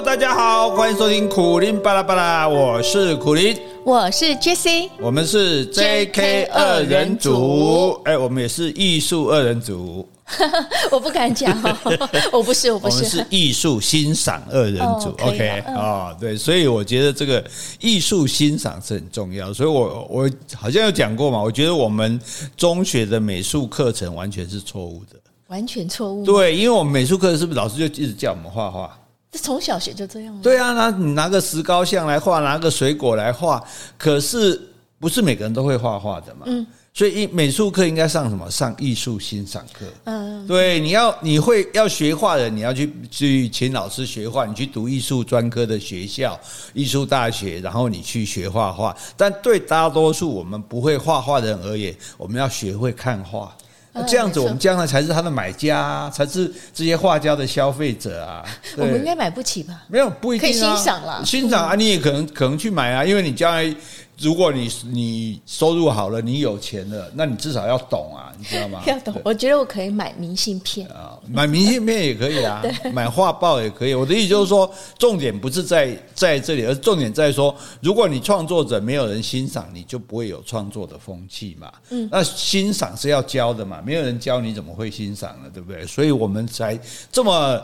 [0.00, 3.54] Hello，大家好，欢迎收听苦林巴拉巴拉，我是苦林，
[3.84, 10.08] 我是 Jessie，我们是 JK 二人组，哎，我们也是艺术二人组，
[10.90, 11.76] 我不敢讲哦，
[12.32, 17.44] 我不是，我不是，我们是艺术欣赏二人组，OK 啊，对，所以我觉得这个
[17.78, 22.18] 艺术欣赏是很重要，所以我我好像有讲过嘛，我觉得我们
[22.56, 28.96] 中学的美术课程完全是错误的，完全错误，对，因为我们美术课是不是老师就一直叫我们画画？
[29.30, 30.40] 这从小学就这样。
[30.42, 33.62] 对啊，那你拿个石膏像来画，拿个水果来画，
[33.96, 34.60] 可是
[34.98, 36.42] 不是每个人都会画画的嘛。
[36.46, 36.66] 嗯。
[36.92, 38.50] 所以，美术课应该上什么？
[38.50, 39.86] 上艺术欣赏课。
[40.04, 40.44] 嗯。
[40.48, 46.38] 对，你要你会要学画的，你要去去请老师学画，你去读艺术专科的学校、
[46.74, 48.94] 艺术大学，然后你去学画画。
[49.16, 53.56] 但对大多数我们不会画画的人而言，我们要学会看画。
[54.00, 58.44] 那这样子，我们将来才是他的买家啊，才是这些画家的消费者啊。
[58.76, 59.82] 我们应该买不起吧？
[59.88, 60.52] 没有，不一定啊。
[60.52, 63.74] 可以欣赏了，欣赏啊，你也可能可能去买啊，因为你将来。
[64.20, 68.82] 如果你你收入好了，你有钱了，那你至少要懂啊，你知道吗？
[68.86, 69.14] 要懂。
[69.24, 72.62] 我觉得我可以买明信片啊，买明信片也可以啊，
[72.92, 73.94] 买画报也可以。
[73.94, 81.72] 我的意思就是说，重点不是在在这里，而重点在说，如果你创作者没有人欣赏，你就不会有创作的风气嘛。
[81.88, 85.50] 嗯，那欣赏是要教的嘛，没有人教你怎么会欣赏呢？
[85.52, 85.86] 对不对？
[85.86, 86.78] 所以我们才
[87.10, 87.60] 这么。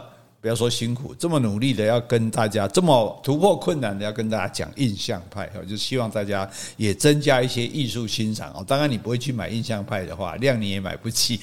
[0.47, 8.65] 不要说辛苦，这么努力的要跟大家，这么突破困难的要跟大家讲印象派，就希望大家也增加一些艺术欣赏哦。
[8.65, 11.41] 当然你不会去买印象派的话，量你也买不起。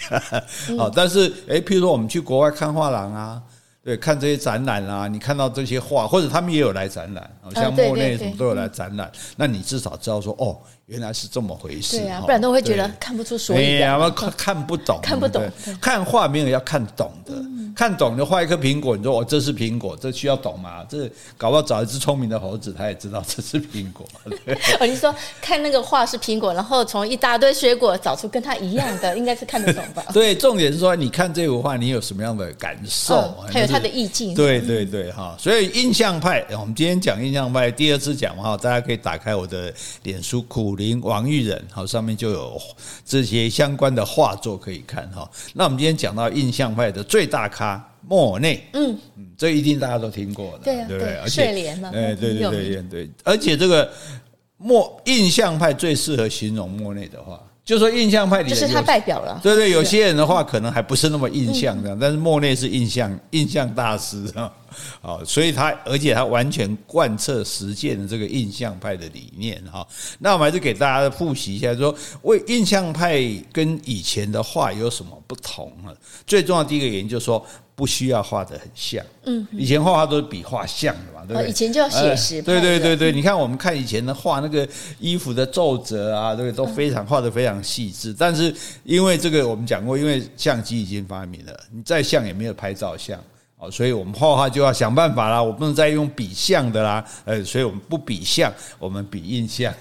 [0.77, 3.43] 好， 但是诶，譬如说我们去国外看画廊啊。
[3.83, 9.11] 对，看这些展览啊，你看到这些画，或者他们也有来展览，好像莫内什么都有来展览。
[9.35, 10.57] 那你至少知道说，哦，
[10.93, 11.97] 原来是这么回事。
[11.97, 13.99] 对啊，不然都会觉得看不出所以然。
[13.99, 15.43] 哎呀，看看不懂，看不懂。
[15.81, 17.33] 看画没有要看懂的，
[17.75, 20.85] 看懂就画一颗苹果，你说我，这是苹果，这需要懂吗？
[20.87, 24.07] 这搞不好找一只聪明的猴子，他也知道这是苹果。
[24.79, 30.05] 哦，你说看那个画是苹果，然后从一大堆水果找出跟它一样的， 应该是看得懂吧？
[30.13, 33.35] 对，重点是说，你看这幅画，你有什么样的感受？
[33.51, 33.67] 还有。
[33.73, 42.61] 它的意境，对对对哈，所以印象派，我们今天讲印象派第二次讲哈，大家可以打开我的脸书苦苓王玉仁，好，上面就有
[43.05, 45.29] 这些相关的画作可以看哈。
[45.53, 51.15] 那我们今天讲到印象派的最大咖莫内，嗯嗯，这一定大家都听过的，对对不对？
[51.17, 51.53] 而且
[51.91, 53.89] 对对对对，而且这个
[54.57, 57.39] 莫印象派最适合形容莫内的话。
[57.65, 59.39] 就说印象派里，就是他代表了。
[59.41, 64.51] 对对，有些人的话可能还不是那么印象这样，但是莫内是印象印象大师啊，
[65.01, 69.85] 好，所以他而且他完全贯彻实践的这个印象派的理念哈。
[70.19, 75.93] 那我们还是给大家复习一下，说为印象派跟以前的画有什么不同啊？
[76.25, 77.45] 最重要的第一个原因就是说。
[77.75, 81.49] 不需要画的很像，嗯，以前画画都是比画像的嘛，对不对？
[81.49, 83.11] 以前就要写实，对对对对。
[83.11, 84.65] 你看我们看以前的画，那个
[84.99, 88.13] 衣服的皱褶啊，对，都非常画的非常细致。
[88.15, 93.19] 但是因为这个我们讲过，因为相机已经发明了，你再像也没有拍照像，
[93.69, 99.73] 所以我们画画就要想办法啦，我不能再用比像的啦，呃，所以我们不比像，我们比印象。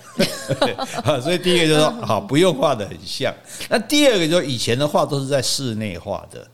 [1.23, 3.35] 所以第一个就是说，好，不用画的很像。
[3.69, 6.47] 那第二个就是以前的画都是在室内画的。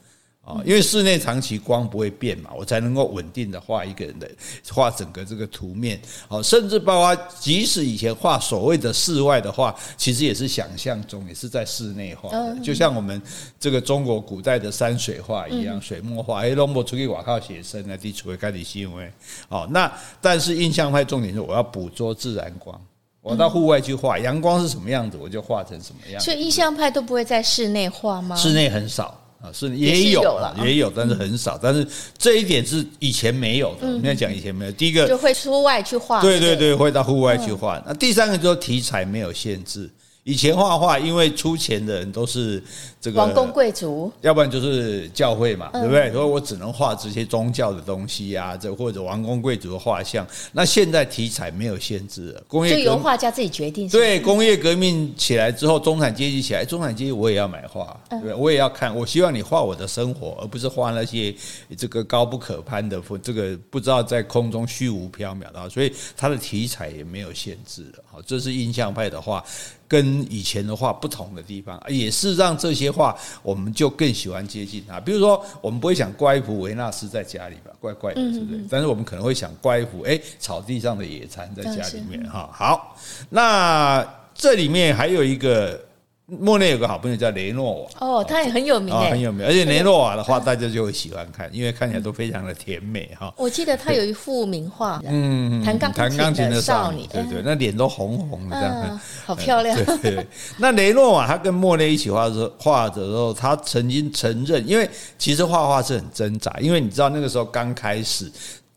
[0.48, 4.26] 啊，因为室内长期光不会变嘛，我才能够稳定的画一个人的
[4.70, 6.00] 画整个这个图面。
[6.26, 12.58] 好，甚至包括即使以前画所谓的室外的画，其实也是想象中，也是在室内画的。
[12.62, 13.20] 就像我们
[13.60, 19.12] 这个中国古代的山水画一样，水墨画，哎，龙不出去瓦靠写生啊，地处为开的行为。
[19.50, 19.92] 好，那
[20.22, 22.80] 但是印象派重点是我要捕捉自然光，
[23.20, 26.24] 我到户外去画，阳光是什么样子，我就画成什么样子。
[26.24, 28.34] 所以印象派都不会在室内画吗？
[28.34, 29.20] 室内很少。
[29.40, 31.56] 啊，是也有了，也有，但是很少。
[31.60, 31.86] 但是
[32.16, 33.86] 这一点是以前没有的。
[33.86, 34.72] 我们要讲以前没有。
[34.72, 37.80] 第一个就会出外去画，对对对，会到户外去画。
[37.86, 39.88] 那第三个就是题材没有限制。
[40.28, 42.62] 以前画画，因为出钱的人都是
[43.00, 46.12] 这个王公贵族，要不然就是教会嘛，嗯、对不对？
[46.12, 50.26] 所以我只能画这些宗教的东西啊，这或者王公贵族的画像。
[50.52, 53.88] 那现在题材没有限制了，工业就由画家自己决定。
[53.88, 58.34] 对，工业革命起来之后，中产阶级起来，中产阶级我也要买画，对不对？
[58.34, 58.94] 我也要看。
[58.94, 61.34] 我希望你画我的生活，而不是画那些
[61.74, 65.70] 这个高不可攀的，这个不知道在空中虚无缥缈的。
[65.70, 68.04] 所以它的题材也没有限制了。
[68.12, 69.42] 好，这是印象派的画。
[69.88, 75.00] 跟以前的画不同的地方，也是让这些画我们就更喜欢接近它。
[75.00, 78.64] 比如说，我们不会想挂一幅维纳斯在家里吧，怪怪的，是不是？
[78.70, 82.50] 但是我们可能会想挂一幅，哎，草地上的野餐在家里面哈。
[82.52, 82.96] 好，
[83.30, 85.87] 那这里面还有一个。
[86.30, 89.46] 莫内有个好朋友叫雷诺瓦，哦，他也很有名，很有名。
[89.46, 93.32] 而且雷诺瓦的画大家就会喜欢看，因为看起来都非常的甜美哈。
[93.38, 99.74] 我记得他有一幅名画，嗯，弹钢弹钢琴的少女，对对，那脸都红红的这样， 好漂亮。
[100.02, 100.26] 对对，
[100.58, 104.86] 那雷诺瓦他跟莫内一起画的时候，画的时候，他曾经承认，因为
[105.16, 108.30] 其实画画是很挣扎，因为你知道那个时候刚开始，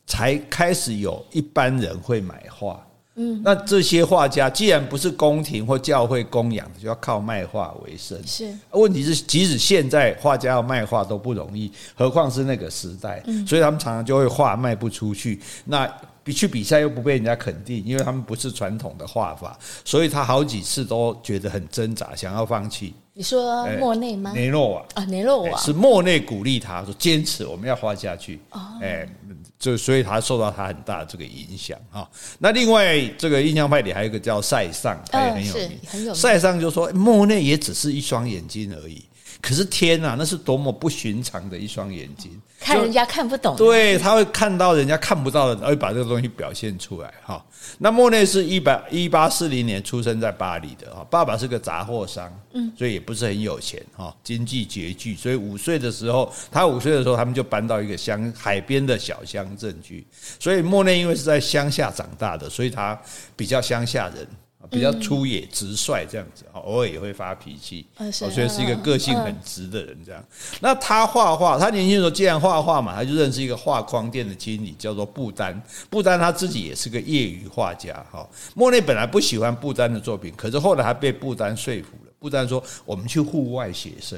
[0.08, 2.82] 才开始有一般人会买画。
[3.16, 8.18] 嗯，那这些画家既然不是宫廷或教会供养的，就要靠卖画为生。
[8.26, 13.22] 是，问题是即使现在画家要卖画都不容易，何况是那个时代。
[13.26, 15.40] 嗯，所以他们常常就会画卖不出去。
[15.66, 15.86] 那
[16.24, 22.94] 比去比赛又不被人家肯定，因为他们不是传统的画法，所以他好几次都觉得很挣扎，想要放弃。
[23.14, 24.32] 你说莫内吗？
[24.34, 28.40] 雷诺瓦啊，雷诺瓦是莫内鼓励他说坚持，我们要画下去。
[28.52, 29.08] 哦，哎。
[29.60, 32.10] 就所以他受到他很大的这个影响啊。
[32.40, 35.80] 那另外这个印象派里还有一个叫塞尚，他也很有名。
[35.88, 36.16] 很有名。
[36.16, 39.06] 塞尚就说莫内也只是一双眼睛而已，
[39.42, 42.40] 可是天啊，那是多么不寻常的一双眼睛。
[42.60, 47.44] 看人家看不懂，对，他会看到人家看不到的，而会把这个东西表现出来哈。
[47.80, 60.06] 那莫内是一百一八四零年出生在巴黎的哈，爸爸是个杂货商，嗯，所以也不是很有钱哈，经济拮据，所以五岁的时候，他五岁的时候，他们就搬到一个乡海边的小乡镇去。
[60.40, 63.00] 所以莫内因为是在乡下长大的，所以他
[63.36, 64.28] 比较乡下人。
[64.72, 70.24] 比较粗野直率这样子，偶尔也会发脾气，所以是一个个性很直的人这样。
[70.62, 75.62] 那他画画，他年轻的时候既然画画嘛，他就认识一个画框店的经理，叫做布丹。
[75.90, 78.28] 布丹他自己也是个业余画家哈。
[78.56, 82.12] 莫内本来不喜欢布丹的作品，可是后来他被布丹说服了。
[82.18, 84.18] 布丹说：“我们去户外写生。”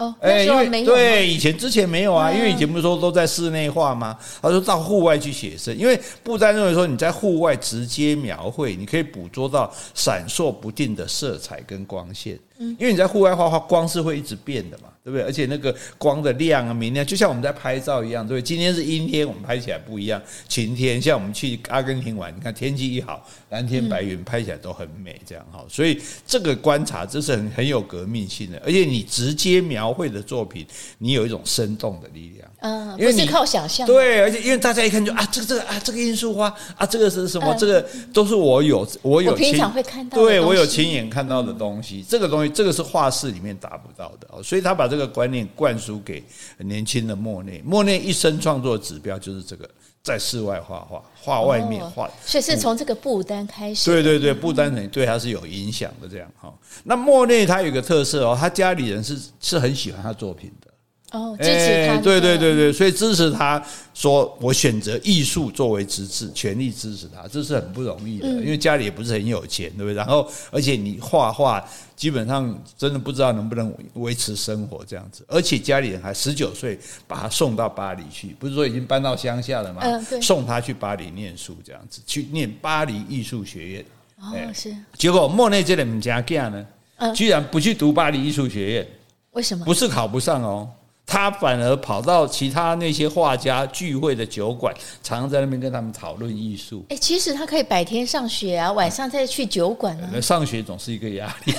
[0.00, 4.18] 哦，哎，因为对以前之前没有啊，因为以前不是说都在室内画吗？
[4.40, 12.38] 他说到户外去写生，因为布丹认为说你在户外直接描绘，你可以捕捉到闪烁不定的色彩跟光线。
[12.58, 14.88] 因为你在户外画画，光是会一直变的嘛。
[15.10, 15.24] 对不对？
[15.24, 18.42] 而且那个光的亮啊、明亮，就像我们在拍照一样，对不对？
[18.42, 25.64] 今天是阴天，我们拍起来不一样；晴天，像我们去阿根廷玩，你看天气一好，蓝天白云，拍起来都很美，这样哈。
[25.68, 28.62] 所以这个观察，这是很很有革命性的。
[28.64, 30.64] 而且你直接描绘的作品，
[30.98, 32.48] 你有一种生动的力量。
[32.60, 33.86] 嗯，因为你靠想象。
[33.86, 37.54] 对，而且因为大家一看就啊，这个这个啊，这个罂粟花啊，这个是什么？
[37.58, 42.04] 这个都是我有我有平常会看到，对我有亲眼看到的东西。
[42.06, 46.22] 这个东西，这个是画室里面达不到的，所以他把这个观念灌输给
[46.58, 47.62] 年轻的莫内。
[47.64, 49.68] 莫内一生创作指标就是这个，
[50.02, 52.10] 在室外画画，画外面画。
[52.24, 53.90] 所以是从这个布丹开始。
[53.90, 56.08] 对对对，布丹人对他是有影响的。
[56.08, 56.52] 这样哈，
[56.84, 60.69] 那莫内他有个特色哦，他家里人是是很喜欢他作品的。
[61.12, 63.60] 哦，支持他，对对对对，所以支持他
[63.94, 69.94] 说，我选择艺术作为职志，全力支持他，这是很不容易的，因为家里也不是很有钱，对不对？
[69.94, 79.82] 然后，而且你画画，基本上真的不知道能不能维持生活这样子，而且家里人还十九岁把他送到巴黎去，不是说已经搬到乡下了吗？
[80.22, 83.84] 送他去巴黎念书这样子，去念巴黎艺术学院。
[84.20, 84.72] 哦，是。
[84.96, 88.88] 结果莫内这两家干呢，居然不去读巴黎艺术学院，
[89.32, 89.64] 为什么？
[89.64, 90.70] 不是考不上哦。
[91.10, 96.84] 他反而跑到其他那些画家聚会的酒馆，常常在那边跟他们讨论艺术。
[96.88, 100.20] 哎，其实他可以白天上学啊，晚上再去酒馆啊。
[100.20, 101.52] 上学总是一个压力。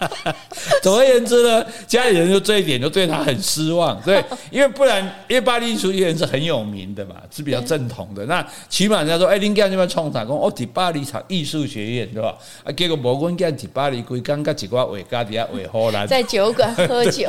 [0.82, 4.00] 总而言之呢，家里人就这一点就对他很失望。
[4.00, 8.24] 对， 因为不然，因为巴黎艺术学院是很有名的嘛，是比较正统的。
[8.24, 10.24] 那起码人家说，哎，林家这边创啥？
[10.24, 12.34] 工哦，在巴黎场艺术学院对吧？
[12.64, 17.28] 啊，结果无阮家在巴黎归刚刚几挂画家底下画荷兰， 在酒馆喝酒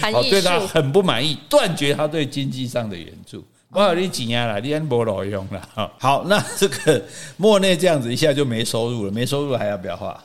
[0.00, 0.45] 谈艺术。
[0.46, 3.44] 他很不满意，断绝他对经济上的援助。
[3.70, 5.92] 我有你几年了，你安没老用了。
[5.98, 7.02] 好，那这个
[7.36, 10.22] 莫内这样子一下就没收入了，没收入还要不要画？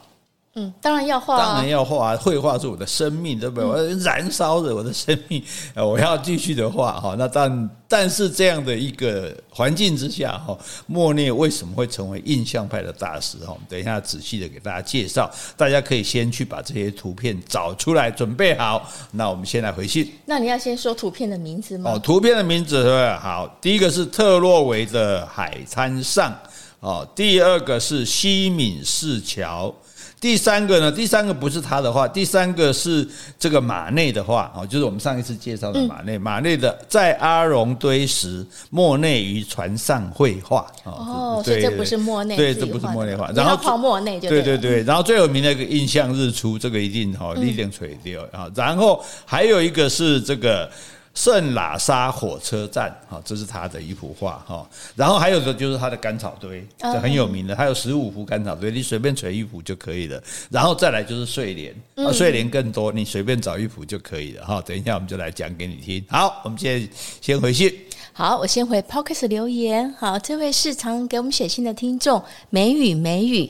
[0.55, 2.13] 嗯，当然要画、啊，当然要画。
[2.17, 3.63] 绘画是我的生命，对不对？
[3.63, 5.41] 嗯、我燃烧着我的生命，
[5.75, 7.15] 我要继续的画哈。
[7.17, 13.53] 那但但是这样的一个环境之下哈，莫内为什么会成为印象派的大师哈？
[13.53, 15.31] 我们等一下仔细的给大家介绍。
[15.55, 18.89] 大家可以先去把这些图片找出来，准备好。
[19.12, 20.12] 那我们先来回信。
[20.25, 21.93] 那你要先说图片的名字吗？
[21.93, 26.38] 哦，图片的名字对，好，第一个是特洛维的海滩上，
[26.81, 29.74] 哦，第二个是西敏寺桥。
[30.22, 30.92] 第三个呢？
[30.92, 33.06] 第三个不是他的话，第三个是
[33.40, 36.16] 这个马内的话哦，就是我们上一次介绍的马内。
[36.16, 43.32] 嗯、马内的在阿荣堆时，莫内于船上绘画哦，所以这不是莫内，对，这不是莫内画。
[43.32, 48.48] 然后泡莫内就对对对，然后最有名的一个印象日出，这个一定哈一定垂掉啊。
[48.54, 50.70] 然后还有一个是这个。
[51.13, 54.68] 圣拉沙火车站，哈，这是他的一幅画，哈。
[54.96, 60.22] 然后还有的就是他的干草堆，这很有名的，他有十五幅干草堆，你随便垂一幅就可以了。
[60.50, 64.62] 然后再来就是睡莲，啊，睡莲更多，你随便找一幅就可以了，哈。
[64.62, 66.03] 等一下我们就来讲给你听。
[66.10, 66.88] 好，我们现在
[67.20, 67.74] 先回信。
[68.13, 69.94] 好，我先回 Podcast 留言。
[69.98, 73.50] 好，这位是常给我们写信的听众，美语美语，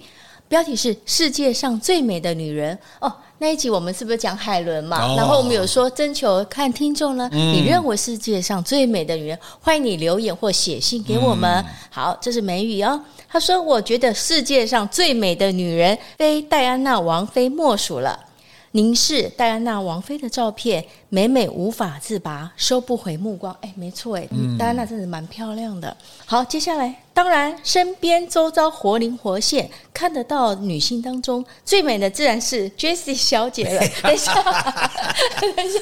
[0.52, 3.10] 标题是世界上最美的女人哦。
[3.38, 5.02] 那一集我们是不是讲海伦嘛？
[5.02, 11.50] 哦、然后我们有说征求看听众呢，嗯、你认为世界上最美的女人，欢迎你留言或写信给我们。
[11.62, 13.02] 嗯、好，这是美语哦。
[13.30, 18.20] 他说：“我觉得世界上最美的女人非戴安娜王妃莫属了。”
[18.74, 23.54] 凝视戴安娜王妃的照片，每每无法自拔，收不回目光。
[23.60, 24.26] 哎，没错，哎，
[24.58, 25.96] 戴安娜真的蛮漂亮的。
[26.26, 33.82] 好，接下来，当然身边周遭活灵活现，看得到女性当中最美的，自然是 Jessie 小姐了。
[34.02, 34.34] 等一下，
[35.40, 35.80] 等一下，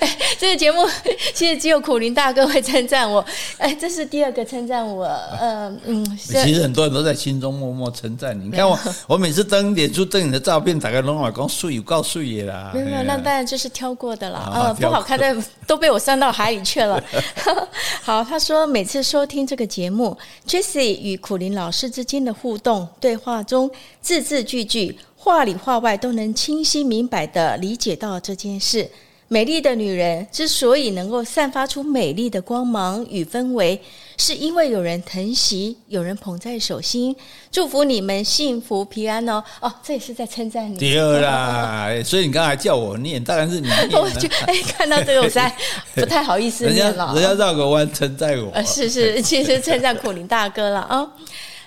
[0.00, 0.86] 哎，这个节目
[1.34, 3.24] 其实只有苦林大哥会称赞我。
[3.58, 5.06] 哎，这是第二个称赞我。
[5.40, 8.44] 嗯嗯，其实很多人都在心中默默称赞你。
[8.44, 14.38] 你看我，我每次登脸出登你的照片，打开龙耳公有告诉你啦，没有没有，那当然就是挑过的了。
[14.38, 17.02] 啊，不好看的都被我删到海里去了。
[18.02, 20.05] 好，他说每次收听这个节目
[20.46, 23.70] Jesse 与苦林老师之间的互动对话中，
[24.02, 28.90] 字字句句、话里话外都能清晰明白地理解到这件事。
[29.28, 33.80] 美丽的女人之所以能够散发出美丽的光芒与氛围，
[34.16, 37.14] 是因为有人疼惜，有人捧在手心。
[37.50, 39.42] 祝福你们幸福平安哦！
[39.60, 40.78] 哦，这也是在称赞你。
[40.78, 43.90] 对啦，所以你刚才叫我念，当然是你念。
[44.00, 45.52] 我觉得哎，看到这个我实在
[45.96, 47.12] 不太好意思念了。
[47.14, 48.62] 人家绕个弯称赞我。
[48.62, 51.10] 是是，其实称赞苦林大哥了啊、哦。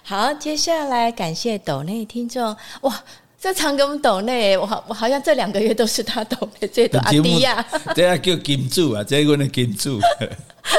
[0.04, 3.04] 好，接下来感谢斗内听众哇。
[3.39, 7.00] 这常给我们抖内，我好我好像这两个月都是他抖内最多。
[7.00, 7.65] 阿迪亚，
[7.96, 9.98] 这样叫金主啊，这个呢金主。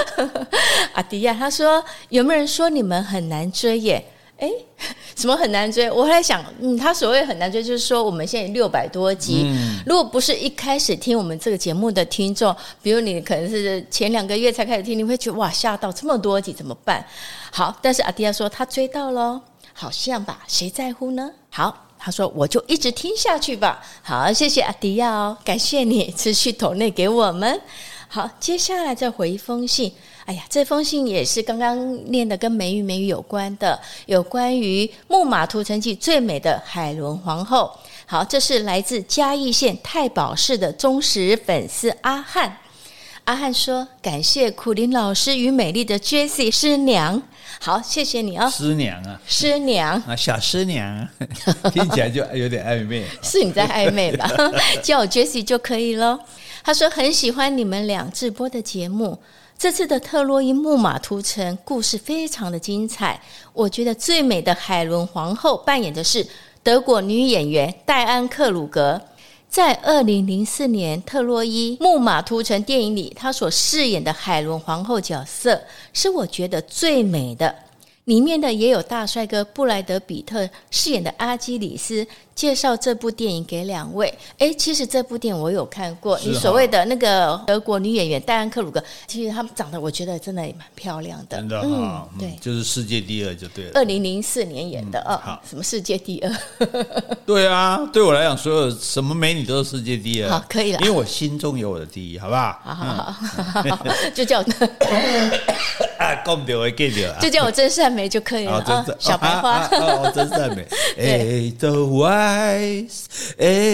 [0.93, 4.05] 阿迪亚他说：“有没有人说你们很难追耶？”
[4.37, 4.51] 哎，
[5.17, 5.91] 什么很难追？
[5.91, 17.03] 我后来想，嗯，他所谓很难追，就是说我们现在六百多集，嗯、如果不是一开始听我们这个节目的听众，比如你可能是前两个月才开始听，你会觉得哇吓到这么多集怎么办？
[17.51, 19.41] 好，但是阿迪亚说他追到喽，
[19.73, 20.41] 好像吧？
[20.47, 21.31] 谁在乎呢？
[21.49, 21.87] 好。
[22.03, 27.61] 他说：“我就一直听下去吧。”好，谢谢阿迪亚哦，感谢你持续投内给我们。
[28.09, 29.93] 好，接下来再回一封信。
[30.25, 37.71] 哎呀，这封信也是刚刚念的，跟美语美语有关的，有关于《木马屠城记》最美的海伦皇后。
[38.07, 42.57] 好，这是来自嘉义县太保市的忠实粉丝阿汉。
[43.31, 47.23] 阿汉说：“感谢苦林老师与美丽的 Jessie 师娘。”
[47.63, 51.09] 好，谢谢你啊、哦，师娘啊，师娘啊，小师娘，
[51.73, 53.05] 听起来就有点暧昧。
[53.23, 54.29] 是你在暧昧吧？
[54.83, 56.19] 叫我 Jessie 就可以了。
[56.65, 59.17] 他说很喜欢你们俩直播的节目，
[59.57, 63.21] 这次的特洛伊木马屠城故事非常的精彩。
[63.53, 66.27] 我觉得最美的海伦皇后扮演的是
[66.65, 69.01] 德国女演员戴安·克鲁格。
[69.51, 75.61] 在二零零四年特洛伊木马屠城电影里，她所饰演的海伦皇后角色
[75.93, 77.53] 是我觉得最美的。
[78.05, 82.07] 里面的也有大帅哥布莱德比特饰演的阿基里斯。
[82.41, 84.11] 介绍这部电影给两位。
[84.39, 86.19] 哎，其实这部电影我有看过。
[86.21, 91.37] 你所谓的那个德国女演员戴安克鲁格，其实她们长得我觉得真的也蛮漂亮的。
[91.37, 93.73] 真的哈，对，就是世界第二就对了。
[93.75, 96.35] 二零零四年演的啊，好，什么世界第二？
[97.27, 100.31] 对啊，对我来讲，所有什么美女都是世界第二。
[100.31, 102.59] 好，可以了，因为我心中有我的第一，好不好？
[102.65, 103.13] 好好
[103.77, 104.41] 好， 就叫
[106.01, 110.67] 啊，讲对，我记得，就叫我真善美就可以了啊，小白花，哦，真善美，
[110.97, 112.30] 哎，都爱。
[112.31, 113.73] Eyes, Edelweiss,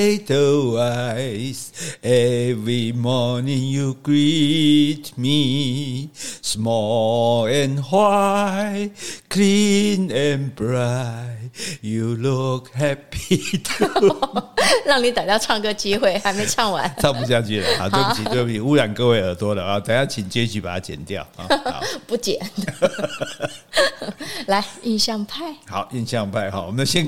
[2.03, 8.93] every morning you greet me, small and white,
[9.29, 11.46] clean and bright,
[11.81, 14.43] You look happy too。
[14.85, 17.89] 让你等到唱歌机会 还没唱完，唱不下去了 啊！
[17.89, 19.81] 对不起，对不起，污染各位耳朵了啊！
[19.81, 21.49] 等下请杰西把它剪掉啊！
[22.07, 22.39] 不剪。
[24.47, 25.55] 来，印象派。
[25.67, 27.05] 好，印象派哈，我们先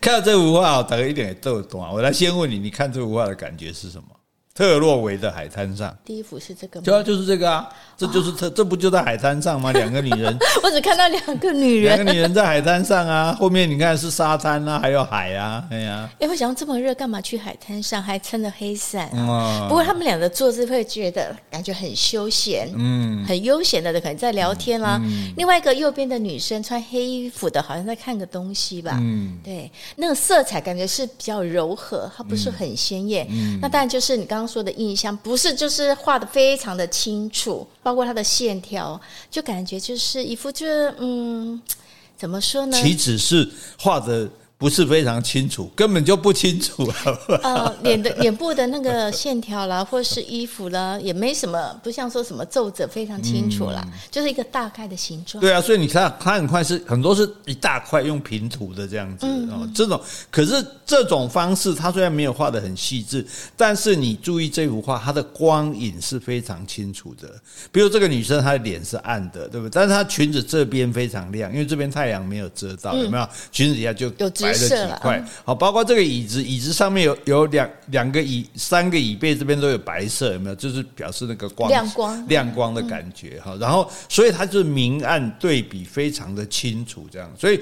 [0.00, 1.90] 看到这幅画，大概一点也逗懂啊。
[1.92, 4.04] 我来先问你，你看这幅画的感觉是什么？
[4.52, 6.84] 特洛维的海滩上，第一幅是这个吗？
[6.84, 9.70] 对啊，就是这个啊，这就是特，这不就在海滩上吗？
[9.72, 19.66] 两个女人， 我只看到两个女人，两个女人在海滩上啊，后面你看是沙滩啊，还有海啊，哎呀，哎，我想这么热，干嘛去海滩上，还撑着黑伞啊？
[19.68, 25.00] 不过他们俩的坐姿会觉得感觉很休闲，嗯，很悠闲的，可能在聊天啦。
[25.36, 41.62] 另外一个右边的女生穿黑衣服的，好像在看个东西吧，嗯，对，那个色彩感觉是比较柔和，它不是很鲜艳，嗯，那当然就是你刚刚说的印象不是，就是画的非常的清楚，包括它的线条，就感觉就是一副就是嗯，
[42.16, 42.82] 怎么说呢？
[42.82, 44.28] 岂止是画的。
[44.60, 47.48] 不是非常清楚，根本就不清楚，好不好？
[47.48, 55.40] 呃，脸的脸部的那个线条啦， 或是衣服啦，也没什么，不像说什么皱褶非常清楚啦，嗯、就是一个大概的形状。
[55.40, 59.98] 对啊，所以你看，它很快是很多是一大块用平涂的这样子哦，嗯、这种
[60.30, 63.26] 可是这种方式，它虽然没有画的很细致，
[63.56, 67.30] 但是你注意这幅画，它的光影是非常清楚的。
[67.72, 69.70] 比如这个女生，她的脸是暗的，对不对？
[69.72, 73.26] 但是她裙子这边非常亮，因为这边太阳没有遮到，有没有？
[73.50, 74.86] 裙子底下就有白。
[74.86, 80.54] 几块好，包括这个椅子，椅子上面有有两两个椅，三个椅背这边都有白色，有没有？
[80.54, 83.56] 就是表示那个光亮光亮光的感觉哈。
[83.60, 87.30] 然后，所以它就是明暗对比非常的清楚，这样。
[87.38, 87.56] 所以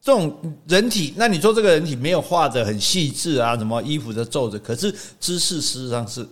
[0.00, 0.36] 这种
[0.68, 4.90] 人体，那你说这个人体没有画的很细致啊，什么衣服的皱褶，可是
[5.20, 6.26] 姿势事实上是。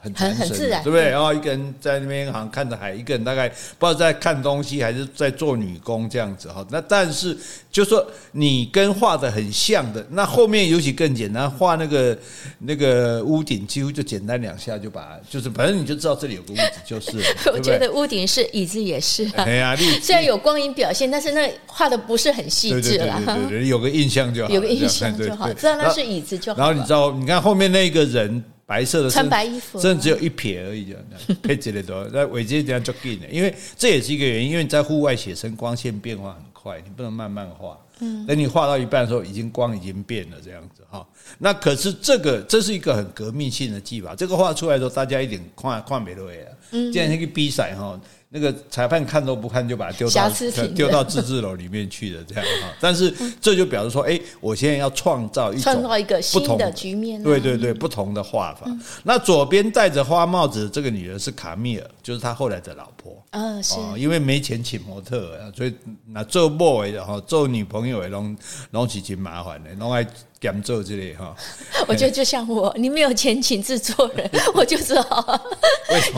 [0.00, 1.10] 很很很自然，对不对？
[1.10, 6.66] 然后一个人在那边好像看着海，一个人大概不知道在看东西还是在做女工这样子哈。
[6.70, 7.36] 那但是
[7.70, 12.16] 就说你跟画的很像的，那后面尤其更简单，画那个
[12.60, 17.10] 那个屋顶几乎就简单两下就把，就是反正你就知道这里有个屋子就是。
[17.52, 23.20] 我觉得屋顶是椅子也是，哎呀， 虽然有光影表现，但是那画的不是很细致了。
[23.26, 26.58] 对对 对，有个印象就好，有个印象就好，知道那是椅子就好。
[26.58, 28.42] 然后你知道，你看后面那个人。
[28.66, 32.04] 白色的穿白衣服，真的只有一撇而已，就配置的多。
[32.12, 37.78] 那尾尖这样就紧了，因为这也是一个原因，因为你在户外写生，光线变化很快，你不能慢慢画。
[38.00, 41.06] 嗯，等你画到一半的时候，已经光已经变了，这样子哈。
[41.38, 44.14] 那可是这个，这是一个很革命性的技法。
[44.14, 46.40] 这个画出来的时候，大家一点看看没落呀。
[46.72, 47.98] 嗯，既然那个比赛哈。
[48.36, 50.28] 那个裁判看都不看就把它丢到
[50.74, 58.70] 丢到自治楼里面去了这样哈，但是 这就表示说，哎，我现在要创造一种创造一个新的局面，对对对，不同的画法。
[59.02, 63.16] 那左边戴着花帽子的这个女人是卡米尔，就是他后来的老婆。
[63.30, 65.74] 嗯，是，因为没钱请模特，所以
[66.08, 68.36] 那做 boy 的哈，做女朋友也弄
[68.70, 70.06] 弄起挺麻烦的，拢爱。
[70.40, 71.34] 讲做之类哈，
[71.88, 75.40] 我觉得就像我，你没有钱请制作人， 我就只好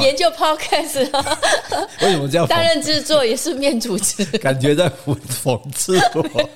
[0.00, 1.09] 研究 podcast。
[2.02, 2.46] 为什么这样？
[2.46, 6.50] 担任制作也是面主持，感觉在讽讽刺我。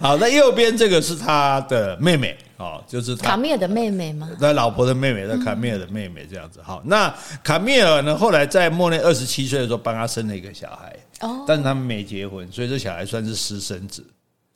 [0.00, 4.28] 好，那右边这个是他的妹妹哦，就是卡米尔的妹妹吗？
[4.40, 6.60] 那老婆的妹妹，那卡米尔的妹妹这样子。
[6.62, 8.16] 好，那卡米尔呢？
[8.16, 14.02] 后来在莫内二十七岁的时候，帮他生了一个小孩哦，但是他们没结婚，所以这小孩算是私生子。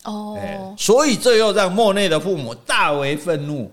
[0.05, 3.71] 哦、oh.，所以这又让莫内的父母大为愤怒。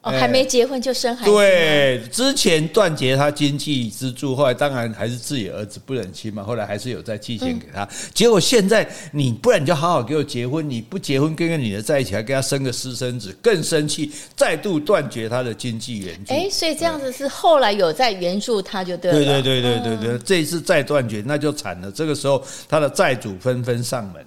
[0.00, 1.30] 哦，还没结婚就生孩子？
[1.30, 7.88] 对，之前断绝他经济支柱，后来当然还是自己儿子不忍心嘛，后来还是有再寄钱给他。
[8.12, 16.34] 结果现在你不然你就好好给我结婚，你不结婚跟个女的在一起，还给他生个私生子，更生气，再度断绝他的经济援助。
[16.34, 19.16] 哎，所以这样子是后来有在援助他就对了。
[19.16, 21.90] 对对对对对对，这一次再断绝那就惨了。
[21.90, 24.22] 这个时候他的债主纷纷上门。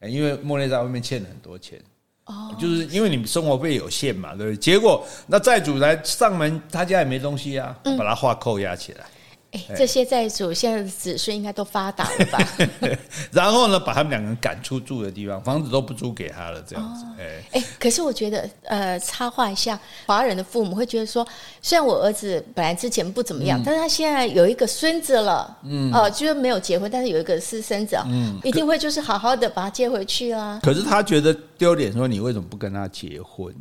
[0.00, 1.80] 嗯，因为莫内在外面欠了很多钱，
[2.26, 4.56] 哦，就是因为你们生活费有限嘛，对不对？
[4.56, 9.04] 结果那债主来上门，他家也没东西啊，把他画扣押起来。
[9.52, 12.38] 哎，这些债主现在的子孙应该都发达了吧？
[13.32, 17.04] 然后呢，把他们两个人赶出住的地方，房子都不租给他了，这样子。
[17.18, 21.26] 哎哎，可是我觉得，呃，插话一下，华人的父母会觉得说，
[21.60, 30.60] 虽然我儿子本来之前不怎么样，嗯、但是他现在有一个孙子了，嗯，哦、呃，就是没有结婚，但是有一个私生子，嗯，一定会就是好好的把他接回去啊。
[30.62, 33.52] 可是他觉得丢脸，说你为什么不跟他结婚？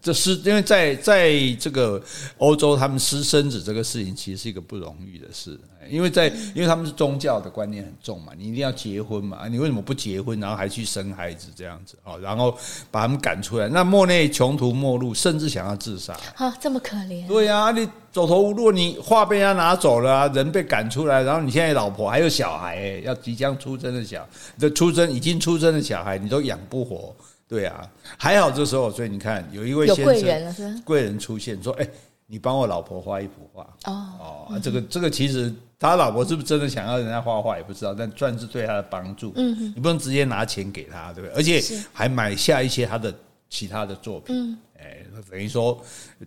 [0.00, 2.00] 这是因为在在这个
[2.38, 5.58] 欧洲，他们私生子这个事情其实是一个不容易的事，
[5.90, 12.16] 因为在因为他们是宗教的观念很重嘛，你一定要结婚嘛，你为什么不结婚，然后还去生孩子这样子啊？
[12.18, 12.56] 然后
[12.90, 17.26] 把他们赶出来，那莫内穷途末路，甚至想要自杀，啊，这么可怜？
[17.26, 24.24] 对呀，你走投无路，你画被人家拿走了，人被赶出来，然后你现在老婆还有小孩，要即将出生的小，
[24.58, 27.12] 的出生已经出生的小孩，你都养不活。
[27.52, 27.86] 对啊，
[28.16, 30.82] 还好这时候，所以你看，有一位先生贵人？
[30.86, 31.86] 贵人出现，说：“哎，
[32.26, 39.34] 你帮我老婆画一幅画。”哦哦，这个这个其实他老婆是不是真的想要人家画画也不知道，但算是对他的帮助。
[39.36, 41.36] 嗯哼，你不能直接拿钱给他，对不对？
[41.36, 43.14] 而且还买下一些他的
[43.50, 44.34] 其他的作品。
[44.34, 45.78] 嗯，哎，等于说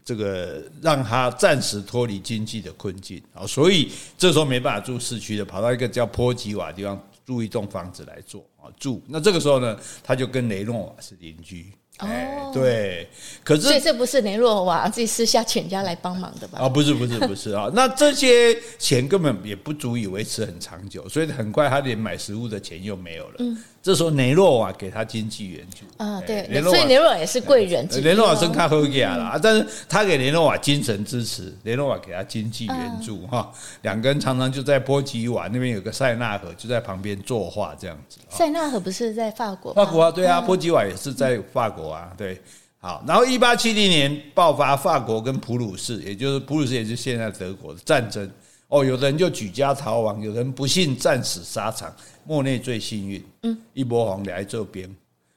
[0.03, 7.01] 这个让他暂时脱离经济的困境啊，所以这时候没办法住市区的，跑到一个叫波吉瓦的地方。
[7.25, 11.73] 租一栋房子来做啊住，那这个时候呢，他就跟雷诺瓦是邻居。
[11.99, 13.09] 哦、欸，对，
[13.41, 16.59] 可是所以这不是雷诺瓦自己私下请人家来帮忙的吧？
[16.59, 17.71] 啊，不是，不是，不是啊。
[17.73, 23.35] 那这些钱根本也不足以维持很长久，所以很快他连买食物的钱又没有了。
[23.39, 23.57] 嗯。
[23.86, 27.88] 这时候雷诺瓦给他经济援助啊，对，所以雷诺瓦也是贵人。
[28.04, 33.52] 雷诺瓦真看好亚了啊，但是他给雷诺瓦精神支持，雷诺瓦给他经济援助哈，
[33.84, 38.17] 两个人常常就在波吉瓦那边有个塞纳河，就在旁边作画这样子。
[38.28, 39.71] 塞纳河不是在法国？
[39.76, 42.41] 法国啊，对啊，波吉瓦也是在法国啊，对。
[42.80, 48.28] 好，然后一八七零年爆发法国跟普鲁士，也就是普鲁士，也就是现在德国的战争。
[48.67, 51.93] 哦，有的人就举家逃亡，有人不幸战死沙场。
[52.28, 54.89] 莫内最幸运，嗯，一波黄来这边，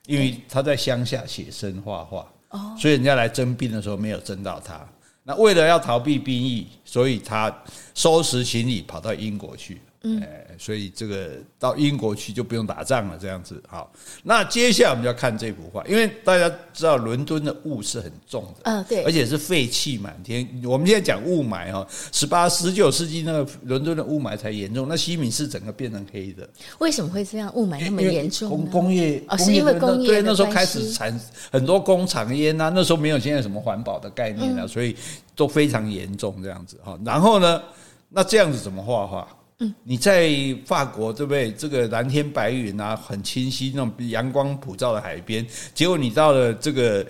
[0.06, 4.80] 因为他在乡下写生画画，哦，所以人家来征兵的时候没有征到他。
[5.22, 7.54] 那为了要逃避兵役，所以他
[7.94, 9.82] 收拾行李跑到英国去。
[10.02, 10.22] 嗯，
[10.58, 13.92] 所以这个到英国去就不用打仗了，这样子好。
[14.22, 20.48] 那接下来我们就要看这幅画，因为大家知道伦敦的雾是很重的，嗯，对，而且是废气满天。
[20.64, 26.48] 我们现在讲雾霾哈，十八、十九世纪那个伦敦的雾霾才严重，那西敏寺整个变成黑的。
[26.78, 27.52] 为什么会这样？
[27.56, 28.48] 雾霾那么严重？
[28.48, 34.94] 工工业哦，是因为工业对，那时候开始产很多工厂烟啊，那时候没有现在什么环保的概念啊，所以
[35.34, 36.96] 都非常严重这样子哈。
[37.04, 37.60] 然后呢，
[38.08, 39.26] 那这样子怎么画画？
[39.60, 40.30] 嗯，你在
[40.64, 41.50] 法国对不对？
[41.52, 45.44] 这个蓝天白云啊，很清晰那种阳光普照的海边，
[45.74, 47.04] 结果你到了这个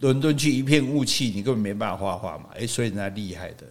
[0.00, 2.50] 伦敦去，一片雾气，你根本没办法画画嘛。
[2.54, 3.66] 诶，所以人家厉害的，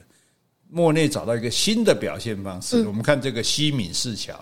[0.70, 2.86] 莫内找到一个新的表现方式。
[2.86, 4.38] 我们看这个西敏寺桥。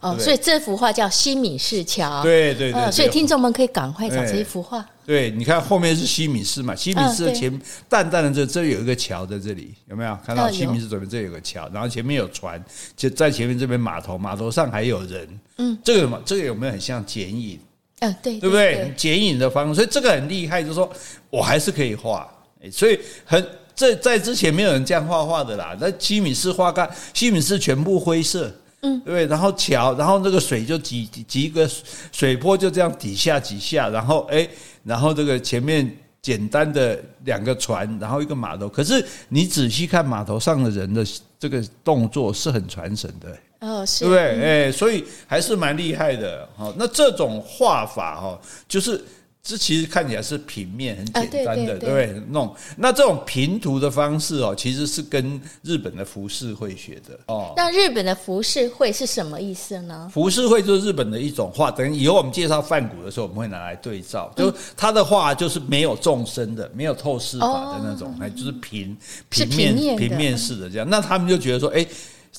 [0.00, 2.22] 哦，所以这幅画叫西米市桥。
[2.22, 4.84] 对对对，所以听众们可以赶快找这一幅画。
[5.04, 7.50] 对，你看后面是西敏寺嘛，西敏寺的前
[7.88, 12.62] 淡淡的这这有一个桥在这里，有没有看到西敏寺左边这有个桥，然后前面有船，
[12.96, 15.40] 就在前面这边码头，码头上还有人。
[15.56, 16.20] 嗯，这个什么？
[16.26, 17.58] 这个有没有很像剪影？
[18.00, 18.92] 嗯，对，对不对？
[18.96, 20.88] 剪影的方式，所以这个很厉害，就是说
[21.30, 22.28] 我还是可以画。
[22.70, 25.74] 所以很这在之前没有人这样画画的啦。
[25.80, 28.52] 那西敏寺画干，西敏寺全部灰色。
[28.82, 31.68] 嗯，对，然后桥，然后那个水就几几个
[32.12, 34.48] 水波就这样底下几下，然后哎，
[34.84, 38.68] 然后这个前面简单的两个船，然后一个码头。
[38.68, 41.04] 可是你仔细看码头上的人的
[41.38, 44.44] 这个动作是很传神的，哦，是，对不对？
[44.44, 46.48] 哎，所以还是蛮厉害的。
[46.56, 49.04] 好，那这种画法哈，就是。
[49.42, 52.22] 这其实看起来是平面很简单的，对不对？
[52.28, 57.54] 弄那这种平涂的方式哦，其实是跟日本的浮世绘学的哦。
[57.56, 60.10] 那日本的浮世绘是什么意思呢？
[60.12, 64.30] 浮世绘就是日本的一种画，等于以后我们介绍梵谷的时候，我们会拿来对照。
[64.36, 68.94] 就他的画就是没有纵深的，没有透视法的那种，哎，就是平
[69.30, 70.86] 平面平面式的这样。
[70.90, 71.86] 那他们就觉得说，哎。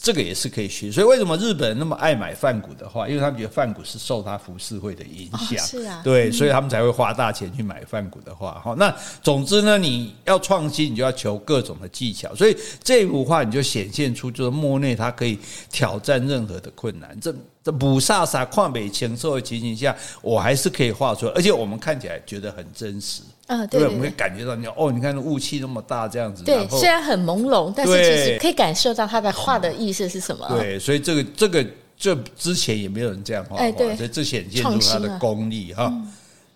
[0.02, 3.06] 这个也是可以学，所以为什么日本人那么爱买梵谷的画？
[3.08, 8.54] 因为他们觉得梵谷是受他浮世绘的影响，哦，是啊，对，所以他们才会花大钱去买梵谷的画。
[8.60, 12.34] 哈，那总之呢，你要创新，你就要求各种的技巧。
[12.34, 15.38] 所以这幅画你就显现出，就是莫内他可以
[15.70, 17.20] 挑战任何的困难。
[17.20, 23.22] 这这雾煞煞旷北情受的情形下，我还是可以画出来，而且我们看起来觉得很真实。
[23.50, 26.44] 啊，对，对，对，我们会感觉到你哦，你看那雾气那么大，这样子。
[26.44, 30.48] 对，虽然很朦胧，但是其实可以感受到他的画的意思是什么。
[30.50, 31.66] 对，所以这个这个
[31.98, 35.92] 这之前也没有人这样画画，哎、所以这显现出他的功力哈。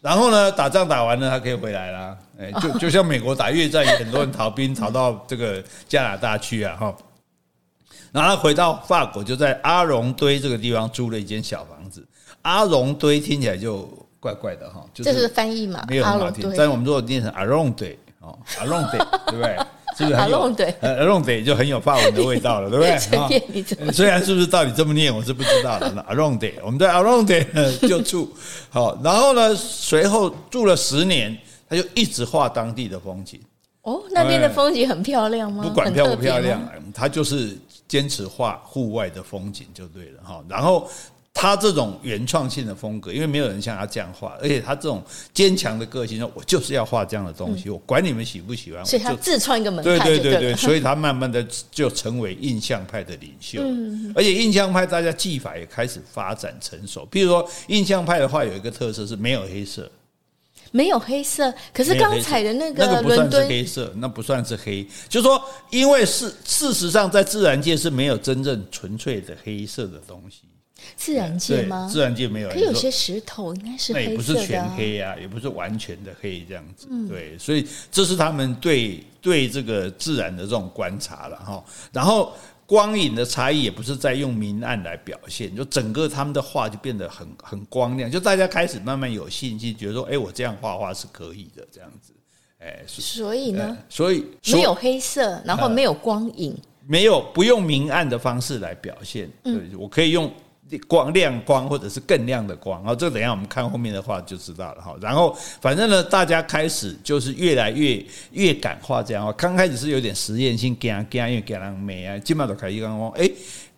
[0.01, 2.15] 然后呢，打仗打完了，他可以回来啦。
[2.37, 6.95] 哎，就就像美国打越战，有很多人逃兵逃到这个加拿大去啊，哈。
[8.11, 12.07] 然后他回到法国，就在阿荣堆这个地方租了一间小房子。
[12.43, 13.89] 阿荣堆听起来就。
[14.23, 15.83] 怪怪的哈，就是这是翻译嘛？
[15.89, 16.49] 没有很好听。
[16.57, 19.57] 但我们如果念成阿隆对哦，阿隆对， 对不对？
[19.97, 20.39] 是不是很有？
[20.39, 23.91] 阿隆对就很有法文的味道了，对不对？
[23.91, 26.01] 虽然是不是到底这么念，我是不知道的。
[26.07, 27.45] 阿隆对，我们在阿隆对
[27.81, 28.33] 就住
[28.69, 31.37] 好，然后呢，随后住了十年，
[31.69, 33.41] 他就一直画当地的风景。
[33.81, 35.61] 哦，那边的风景很漂亮吗？
[35.61, 40.41] 不管漂不漂亮，他就是坚持画户外的风景就对了哈。
[40.47, 40.89] 然后
[41.33, 48.85] 他这种原创性的风格，因为没有人像他这样画，而且他这种坚强的个性，说我就是要画这样的东西，我管你们喜不喜欢。
[48.85, 53.61] 所以他自创一个门派，对对对对，所以他慢慢的就成为印象派的领袖。
[54.15, 57.05] 而且印象派大家技法也开始发展成熟。
[57.07, 59.91] 比如说印象派的话，有一个特色是没有黑色。
[60.71, 64.87] 没有黑色，可是刚才的那个伦敦黑色，那不算是黑。
[65.09, 70.43] 就是说，因为事事实上，在自然界是没有真正纯粹的黑色的东西。
[70.95, 71.89] 自然界吗？
[71.91, 72.49] 自然界没有。
[72.49, 76.87] 可有些石头应该是也不是全黑啊，也不是完全的黑这样子。
[77.07, 81.63] 对，所以这是他们对对这个自然的这种观察了哈。
[81.91, 82.33] 然后。
[82.65, 92.13] 光影的差异也不是在用明暗来表现，就整个他们的画就变得很很光亮，就大家开始慢慢有信心，觉得说，哎，我这样画画是可以的，这样子，
[92.59, 100.31] 哎，所以呢，所以没有黑色，然后没有光影，没有不用明暗的方式来表现，对，我可以用。
[100.79, 104.95] 光亮光或者是更亮的光，然后这等下我们看后面的话就知道了哈。
[105.01, 109.33] 然后反正呢，大家开始就是越来越越感化这样哦。
[109.37, 113.29] 刚开始是有点实验性，干干，因为给人美啊，基本上都开始讲，哎，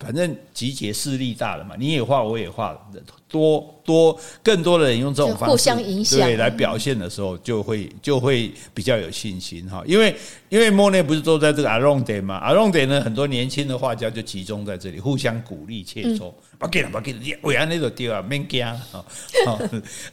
[0.06, 2.78] 反正集结势力大了嘛，你也画，我也画，
[3.28, 9.84] 多多更多的人用这种方式互相影响对来表现的时候，就会就会比较有信心哈。
[9.88, 10.16] 因为
[10.50, 16.32] 因为莫内不是都在这个阿隆德嘛，阿隆德呢，很多年轻的画家就集中在这里，互相鼓励切磋。
[16.58, 18.80] 不给了，不给了，韦安那个地方没惊啊！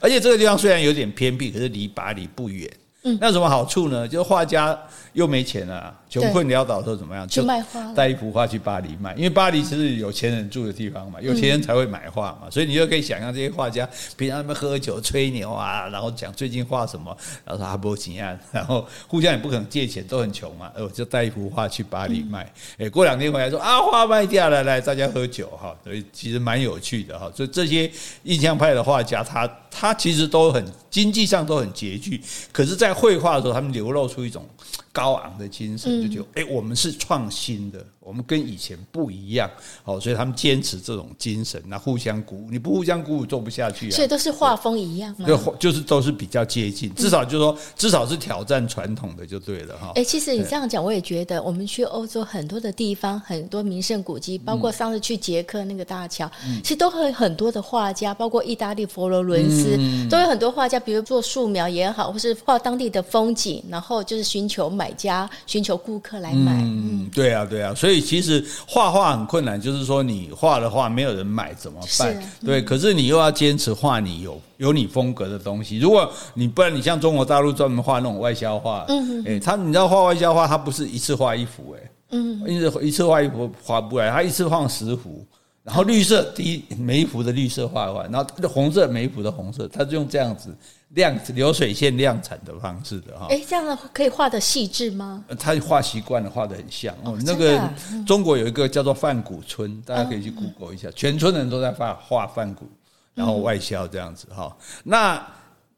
[0.01, 2.69] 而且这个地方虽然有点偏僻，可是离巴黎不远。
[3.05, 4.09] 嗯，那有什么好处呢？
[4.09, 4.77] 就是画家
[5.13, 7.27] 又没钱了，啊，穷困潦倒的时候怎么样？
[7.27, 22.53] 就卖花，带一幅画去巴黎卖，因为巴黎其实有钱人住的地方嘛，有钱人才会买画嘛，所以你就可以想象这些画家平常他们喝酒吹牛啊，然后讲最近画什么，然后说阿波吉啊， 然后互相也不可能借钱，都很穷嘛，我就带一幅画去巴黎卖。
[22.77, 27.33] 哎，过两天回来说啊，画卖掉了，来大家喝酒哈，所以其实蛮有趣的哈。
[27.35, 27.91] 所以这些
[28.25, 32.21] 印象派的画家，他他其实都很经济上都很拮据，
[32.53, 34.47] 可是，在绘画的时候，他们流露出一种
[34.93, 37.85] 高昂的精神，就觉得哎，我们是创新的。
[38.05, 39.49] 我们跟以前不一样，
[39.85, 43.95] 哦，所以他们坚持这种精神，那互相鼓舞，你不互相鼓舞做不下去啊。
[43.95, 45.27] 所以都是画风一样吗？
[45.27, 49.93] 就就是都是比较接近，至少就是说，至少是挑战传统的就对了哈。
[49.95, 56.29] 哎，其实你这样讲，我也觉得，我们去欧洲很多的地方，很多名胜古迹，包括上次去捷克那个大桥，
[56.63, 59.79] 其实都会很多的画家，包括意大利佛罗伦斯，
[60.11, 66.61] 都有很多画家，比如做素描也好，或是画当地的风景，然后就是寻求买家、寻求顾客来买。
[66.65, 67.92] 嗯，对啊，对啊，所以。
[67.93, 72.23] 所以其实画画很困难，就是说你画的画没有人买怎么办？
[72.43, 75.77] 对，可是你又要坚持画你有有你风格的东西。
[75.77, 85.23] 如果你不然，你像中国大陆专门画那种外销画，嗯，哎，他你知道画外销画，他不是一次画一幅，哎，嗯，一次一次画一幅画不来，他一次画十幅，
[85.63, 90.49] 然后绿色第一每一幅的绿色画完，然后红色每一幅的红色，他就用这样子。
[90.95, 95.25] 量流水线量产的方式的哈，哎，这样的可以画得细致吗？
[95.39, 97.17] 他画习惯了，画得很像哦。
[97.25, 97.59] 那个
[98.07, 102.67] 中国有一个叫做范谷村，大家可以去 Google 一下，全村人都在画画范谷，
[103.15, 104.55] 然后外销这样子哈。
[104.85, 105.27] 那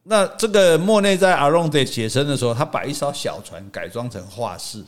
[0.02, 4.84] 那这个莫内在阿隆德写生的时候，他把一艘小船改装成画室，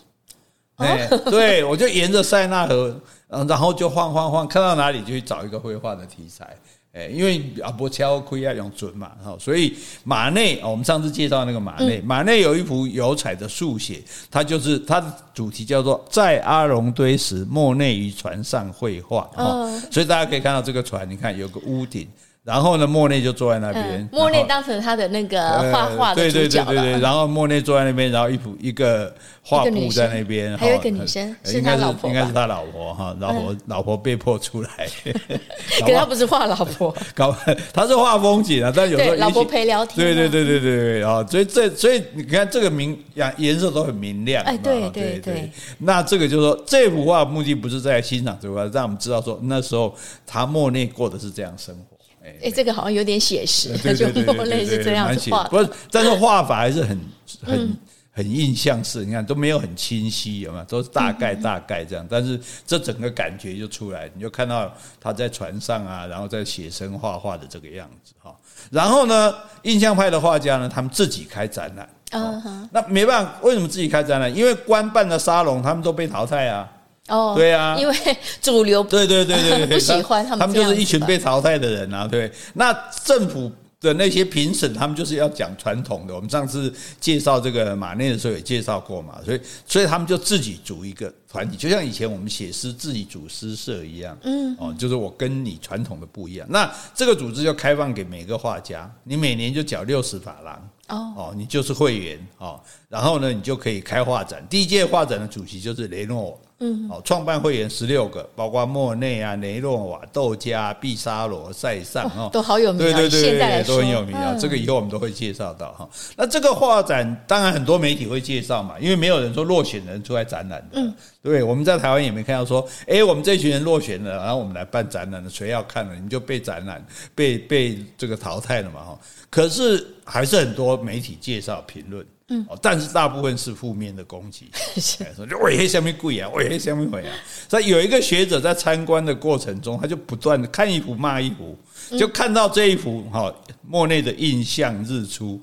[0.75, 6.57] 哎，对我就沿着塞纳河，然后就晃晃晃，看到哪里就去找一个绘画的题材。
[6.97, 22.09] 哎，因为阿波乔可以要用准嘛，哈，所以马内，我们上次介绍那个马内，马内有一幅油彩的速写，它就是它的主题叫做在阿隆堆时，莫内于船上绘画，哈，所以大家可以看到这个船，你看有个屋顶。
[22.47, 23.85] 然后呢，莫内就坐在那边。
[24.03, 25.41] 嗯、莫内当成他的那个
[25.73, 26.65] 画画的主角。
[26.65, 27.01] 对对对对对。
[27.01, 30.57] 然后莫内坐在那边，然后一幅一个画布在那边。
[30.57, 32.09] 还有一个女生，是他老婆。
[32.09, 34.69] 应该是他老婆哈，老婆老婆被迫出来。
[35.85, 37.37] 可他不是画老婆， 搞
[37.73, 39.97] 他是画风景啊，但有时候老婆陪聊天。
[39.97, 41.27] 对对对对对对啊！
[41.29, 44.45] 所以这所以你看这个明颜颜色都很明亮。
[44.45, 45.51] 哎，对对对。
[45.79, 49.93] 那这个就是说，这幅画目的不是在欣赏这幅画，让我们知道说那时候
[50.25, 51.96] 他莫内过的是这样生活。
[52.43, 57.01] 哎，这个好像有点写实，就莫内是这样子画，不是，但是画法还是很
[57.43, 57.77] 很
[58.13, 59.05] 很印象式。
[59.05, 60.65] 你看都没有很清晰，有没有？
[60.65, 68.35] 都是大概大概这样，但是这整个感觉就出来，你就看到他在船上啊，然后在写生画画的这个样子哈。
[68.71, 74.35] 然后呢，印象派的画家呢，他们自己开展览啊，那没办法，为什么自己开展览？
[74.35, 76.73] 因为官办的沙龙他们都被淘汰啊。
[77.09, 77.95] 哦，对啊，因为
[78.43, 82.07] 主流对对对对不喜欢他们，他们就是一群被淘汰的人啊。
[82.09, 82.73] 对，那
[83.05, 86.15] 政府的那些评审，他们就是要讲传统的。
[86.15, 94.19] 我们上次介绍这个马内的时候也介绍过嘛，所以所以他们就自己组一个团体，就像以前我们写诗自己组诗社一样。
[94.25, 96.47] 嗯，哦，就是我跟你传统的不一样。
[96.51, 100.71] 那这个组织就开放给每个画家，你每年就缴六十法郎。
[100.89, 104.45] 哦，哦你就是会员哦，然后呢，你就可以开画展。
[104.51, 106.37] 第一届画展的主席就是雷诺瓦。
[106.59, 114.35] 嗯，好，创办会员十六个，包括莫内啊、雷诺瓦、窦加、毕沙罗、塞尚哦，都好有名，对对对，现在都很有名啊。
[114.41, 115.87] 这个以后我们都会介绍到哈。
[116.17, 126.83] 那这个画展当然很多媒体会介绍嘛，因为没有人说落选人出来展览的，嗯，对，我们在台湾也没看到说，哎，我们这群人落选了，然后我们来办展览了，谁要看了你就被展览
[127.15, 128.99] 被被这个淘汰了嘛哈。
[129.29, 132.07] 可是还是很多媒体介绍评论。
[132.29, 134.51] 嗯，但是大部分是负面的攻击，
[135.15, 137.15] 说就为黑下面贵啊，为黑下面毁啊。
[137.49, 141.57] 所以有一个学者在参观的过程中，他就不断的看一幅骂一幅，
[141.97, 145.41] 就看到这一幅哈莫内的印象日出，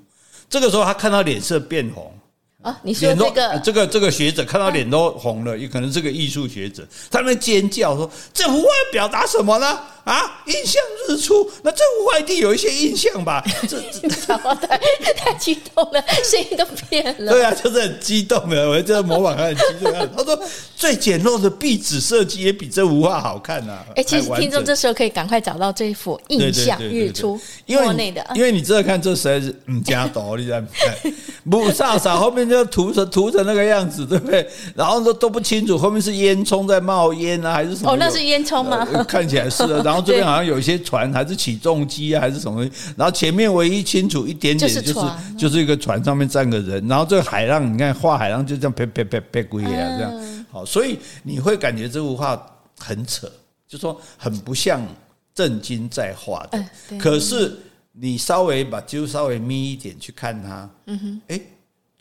[0.50, 2.14] 这个时候他看到脸色变红
[2.64, 10.44] 啊，你说这个这个这个学者看到脸都红了，也可能是个艺术学者，他们尖叫说：“这幅画要表达什么呢？”啊！
[10.48, 13.42] 印象日出，那这幅画一定有一些印象吧？
[13.70, 14.78] 这讲话太
[15.16, 17.32] 太激动了，声音都变了。
[17.32, 20.10] 对啊，就是很激动的，我就模仿他很激动。
[20.14, 20.38] 他说
[20.76, 23.86] 最简陋的壁纸设计也比这幅画好看呐、啊。
[23.92, 28.22] 哎、欸，其实听众这时候可以赶快找到这一幅印象日出，莫内的。
[28.36, 30.94] 因为你这看，这实在是嗯加多，你在看
[31.50, 34.48] 不飒飒后面就涂成涂成那个样子，对不对？
[34.76, 37.92] 然后都都不清楚，后面是烟囱在冒烟啊，还是什么？
[37.92, 38.86] 哦，那是烟囱吗？
[39.08, 39.82] 看起来是的。
[39.84, 42.64] 然后这边好像有一些船，还是起重机啊，还是什么？
[42.96, 44.94] 然后前面唯一清楚一点点，就是
[45.38, 46.88] 就是一个船上面站个人。
[46.88, 52.40] 然后这个海浪，你看画海浪就这样啪啪啪啪过啊，这样好，所以你会感觉这幅画
[52.78, 53.28] 很扯，
[53.68, 54.82] 就说很不像
[55.34, 56.64] 正经在画的。
[57.00, 57.58] 可是
[57.92, 61.42] 你稍微把就稍微眯一点去看它，嗯哼，哎，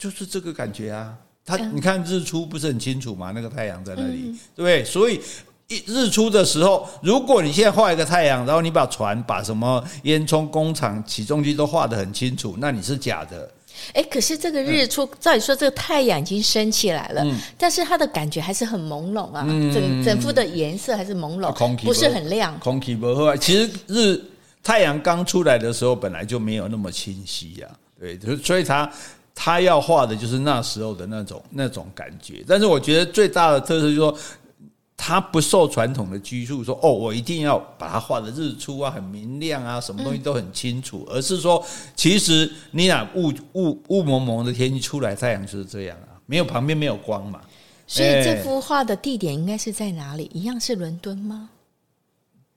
[0.02, 1.14] 就是这个感觉啊。
[1.44, 3.32] 它你看日出不是很清楚吗？
[3.34, 4.84] 那个太阳在那里，对不对？
[4.84, 5.20] 所以。
[5.86, 13.50] 日出的时候，如果你现在画一个太阳，然后你把船、把什么烟囱、工厂、起重机都画得很清楚，那你是假的。
[13.94, 22.58] 哎，可是这个日出，照理说这个太阳已经升起来了，嗯、但是它的感觉还是很朦胧啊，嗯、整整幅的颜色还是朦胧，空气不是很亮。
[22.60, 24.22] 空气不好，其实日
[24.62, 28.92] 太阳刚出来的时候本来就没有那么清晰呀、啊，对，所以他
[29.34, 32.44] 他要画的就是那时候的那种那种感觉。
[32.46, 34.16] 但是我觉得最大的特色就是说。
[35.04, 41.60] 他不受传统的拘束，说哦，我一定要把它画的日出啊，很明亮啊，什么东西都很清楚，而是说，
[41.96, 47.40] 其实你俩雾雾雾蒙蒙的天气出来，太阳就是这样啊，没有旁边没有光嘛。
[47.84, 50.30] 所以这幅画的地点应该是在哪里？
[50.32, 51.50] 一样是伦敦吗？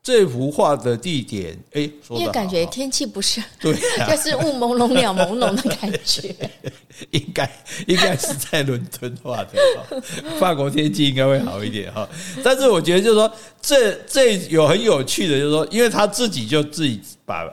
[0.05, 3.73] 这幅画的地点，哎，因为感觉天气不是对，
[4.07, 6.35] 就是雾朦胧、鸟朦胧的感觉。
[7.09, 7.51] 应该
[7.87, 10.01] 应该是在伦敦画的，
[10.39, 12.07] 法国天气应该会好一点哈。
[12.43, 17.51] 但是我觉得就是说，这这有很有趣的，就是说，因为他自己就自己把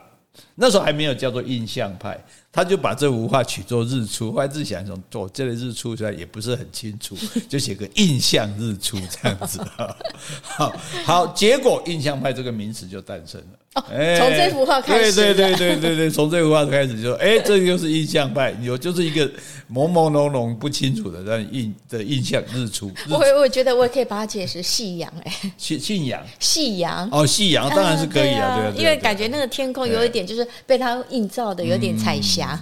[0.56, 2.22] 那时候还没有叫做印象派。
[2.52, 7.16] 他就把这幅画取作日出，后来自己想说，做这个日出出来也不是很清楚，
[7.48, 9.58] 就写个印象日出这样子。
[10.42, 13.58] 好，好，结果印象派这个名词就诞生了。
[13.74, 13.82] 哦，
[14.18, 19.26] 从这幅画开始，对对对对对对，从这幅画开始就，哎，这就是印象派，有就是一个
[19.72, 22.92] 朦朦胧胧不清楚的这样印的印象日出。
[23.08, 32.60] 我我觉得我也可以把它解释夕阳，哎，信信仰，夕阳哦，夕阳当然是可以啊，对啊，因为感觉那个天空有一点就是被它映照的有点彩霞。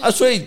[0.00, 0.42] 啊，所以，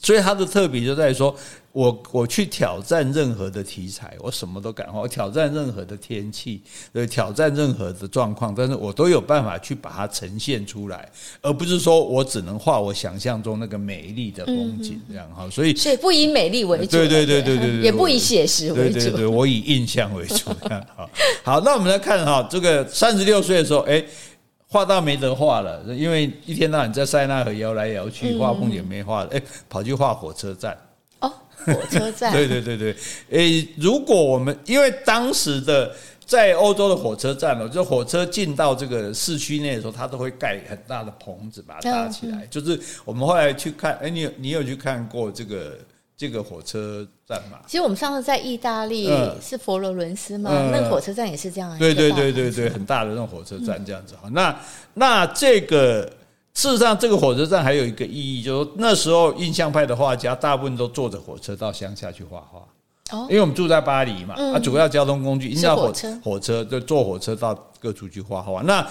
[0.00, 1.34] 所以它的特别就在于说，
[1.72, 11.08] 我我去挑战任何的题材，我什么都敢画，我挑战任何的天气，对，挑战任何的状况，但是我都有办法去把它呈现出来，
[11.40, 15.48] 而不是说我只能画我想象中那个美丽的风景这样哈。
[15.50, 20.50] 所以，所以不以美丽为主，对对对对对，也不以写实为主，对对对，我以印象为主。
[20.62, 21.10] 这样好，
[21.44, 24.04] 好，那我们来看哈，这个三十六岁的时候，哎。
[24.70, 30.76] 画到没得画了，因为一天到晚在塞纳河摇来摇去，画风也没画了，哎，跑去画火车站。
[31.68, 32.32] 哦，火车站。
[32.34, 32.96] 对对对对，
[33.30, 42.46] 诶，如果我们因为当时的在欧洲的火车站哦，就火车进到这个市区内的时候，它都会盖很大的棚子把它搭起来。
[42.50, 45.76] 就是我们后来去看，哎，你有你有去看过这个？
[46.18, 49.08] 这个火车站嘛，其实我们上次在意大利
[49.40, 51.78] 是佛罗伦斯嘛，那个火车站也是这样。
[51.78, 54.28] 对对对对对，很大的那种火车站这样子哈。
[54.32, 54.60] 那
[54.94, 56.12] 那这个
[56.58, 63.16] 事实上，这个火车站还有一个意义，就是说那时候印象派的画家大部分都坐着火车到乡下去画画。
[63.16, 68.60] 哦，因为我们住在巴黎嘛，啊，主要交通工具，因为火车火车就坐火车到各处去画画。
[68.62, 68.84] 那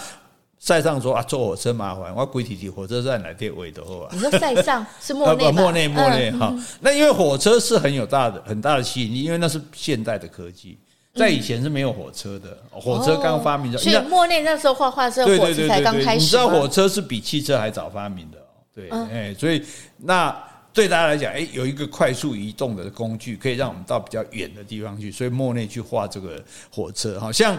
[0.57, 4.07] 塞尚说啊，坐火车麻烦，我规提提火车站来电位的话。
[4.13, 5.51] 你说塞尚是莫 内？
[5.51, 6.55] 莫内莫内哈。
[6.79, 10.77] 那因为火车是很有大的很大的吸引力，因为那是现代的科技，
[11.17, 13.77] 在以前是没有火车的，火车刚发明的。
[13.77, 16.23] 所以莫内那时候画画是火车才刚开始。
[16.23, 18.37] 你知道火车是比汽车还早发明的，
[18.73, 19.61] 对，哎，所以
[19.97, 20.35] 那
[20.71, 26.41] 对大家来讲，哎，有一个快速移动的工具，可以让我们到比较远的地方去，所以莫内去画这个
[26.71, 27.57] 火车，好像。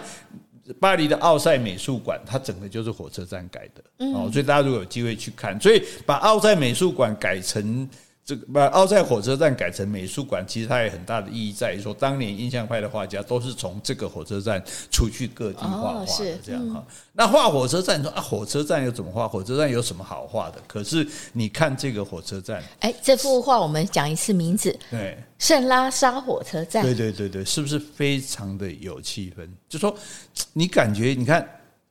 [0.78, 7.88] 巴黎的奥赛美术馆，它整个就是火车站改的，哦，所以大家如果有机会去看，所以把奥赛美术馆改成
[8.28, 16.84] 这个，把奥赛火车站改成美术馆，其实它有很大的意义在于说，当年印象派的画家都是从这个火车站出去各地画画的，这样哈。
[17.14, 19.26] 那画火车站，你说啊，火车站又怎么画？
[19.26, 20.60] 火车站有什么好画的？
[20.66, 25.16] 可是你看这个火车站，哎，这幅画我们讲一次名字，对。
[25.38, 29.48] 圣拉沙火车站，对对对对，是不是非常的有气氛？
[29.68, 29.96] 就说
[30.52, 31.48] 你感觉，你看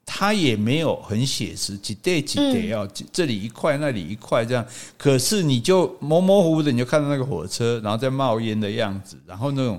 [0.10, 4.66] 它也没有很写实，几对几对哦，这里一块，那里一块这样。
[4.97, 9.78] 可是你就模模糊糊的，你就看到那个火车，然后在冒烟的样子，然后那种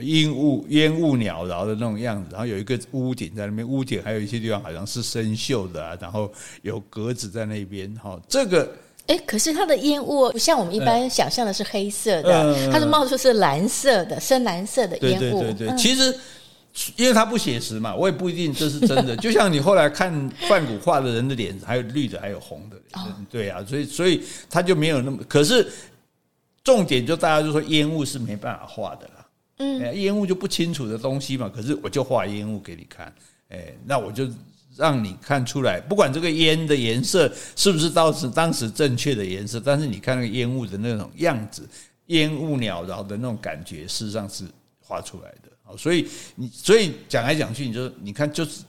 [0.00, 6.30] 烟雾烟雾缭绕的那种样子，然后有一个屋顶在那边，屋顶还有一些地方好像是生锈的啊，然后
[6.62, 8.68] 有格子在那边，哈，这个。
[9.06, 15.20] 哎，可是它的烟雾不像我们一般想象的是黑色的，嗯、它是冒出是蓝色的、深蓝色的烟雾。
[15.20, 16.18] 对对对对，嗯、其实
[16.96, 19.16] 因为它不写实嘛，我也不一定这是真的。
[19.18, 25.18] 就像你后来看范谷画的人的脸，还有绿的，还有红的，哦、对啊，所以所以他就没有那么。
[25.28, 25.66] 可是
[26.62, 29.26] 重点就大家就说烟雾是没办法画的啦，
[29.58, 31.50] 嗯，烟雾就不清楚的东西嘛。
[31.54, 33.12] 可是我就画烟雾给你看，
[33.48, 34.28] 哎，那我就。
[34.76, 41.62] 让你看出来，不管这个烟的颜色是不是当时当时正确的颜色，但是你看那个烟雾的那种样子，
[42.06, 44.44] 烟雾缭绕的那种感觉，事实上是
[44.80, 45.48] 画出来的。
[45.74, 46.06] 好，所以
[46.36, 48.62] 你所以讲来讲去，你就你看就是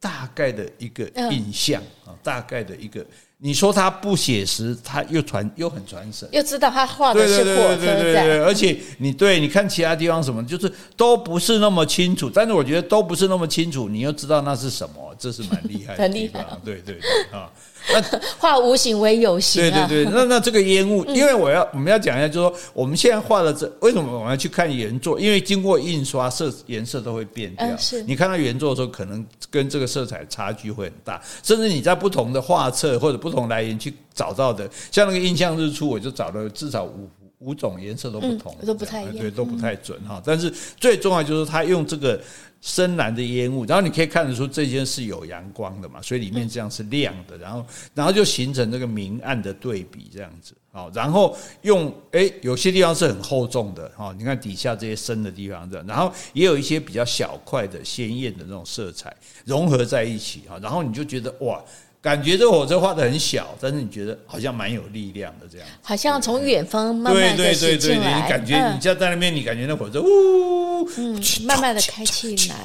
[0.00, 3.04] 大概的一个印象啊，大概的一个。
[3.40, 12.28] 你说他不写实，他又传又很传神，又知道他画的是火车站，而且你对你看其他地方什么，就是都不是那么清楚。
[12.28, 16.44] 但是我觉得都不是那么清楚，你又知道那是什么，这是蛮厉害的，很厉害。
[16.64, 17.48] 对对对啊。
[17.92, 18.02] 那
[18.38, 25.18] 化无形为有形，对对对，那那这个烟雾，因为我要我们要讲一下，就是说我们现在画的这为什么我们要去看原作？
[25.18, 27.76] 因为经过印刷，色颜色都会变掉。
[27.76, 37.08] 是你看到原作的时候，可能跟这个色彩差距会很大，甚至你在不同的画册或者不同来源去找到的，像那个印象日出，我就找了至少五
[37.38, 40.20] 五种颜色都不同，都不太一样，对，都不太准哈。
[40.24, 42.20] 但是最重要就是他用这个。
[42.60, 61.62] 深蓝的烟雾，然后你可以看得出这间是有阳光的嘛，所以里面这样是亮的，然后然后就形成这个明暗的对比这样子，啊，然后用诶有些地方是很厚重的，哈，你看底下这些深的地方这样，然后也有一些比较小块的鲜艳的那种色彩融合在一起，哈，然后你就觉得哇。
[62.00, 72.64] 感觉这火车画的很小，但是你觉得好像蛮有力量的，这样好像从远方慢慢的驶进来，你感觉你就在那边，你感觉那火车呜，嗯，慢慢的开进来，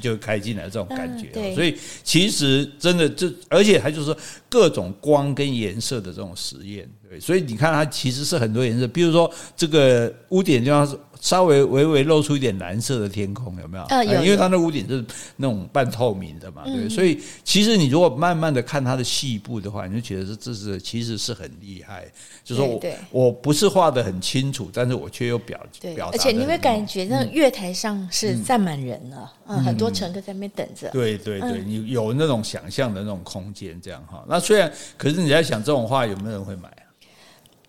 [0.00, 1.54] 就开进来这种感觉。
[1.54, 4.16] 所以其实真的这，而且还就是说
[4.48, 10.98] 各种光跟颜色的这种实验，对，所以你看它其实是很多颜色，比如说这个屋顶地方是。
[11.24, 13.84] 稍微微微露出一点蓝色的天空，有没有？
[13.84, 15.02] 呃，有，因为它那屋顶是
[15.36, 16.86] 那种半透明的嘛，对。
[16.86, 22.04] 所以其实你如果慢慢的看它的细部的话，你就觉得这这是其实是很厉害。
[22.44, 26.12] 就是说我我不是画的很清楚，但是我却又表表达。
[26.12, 30.90] 而且你会感觉那月台上是站满人了，嗯，很多乘客在那边等着。
[30.90, 34.22] 对对对，你有那种想象的那种空间，这样哈。
[34.28, 36.70] 那虽然，可是你在想这种画有没有人会买？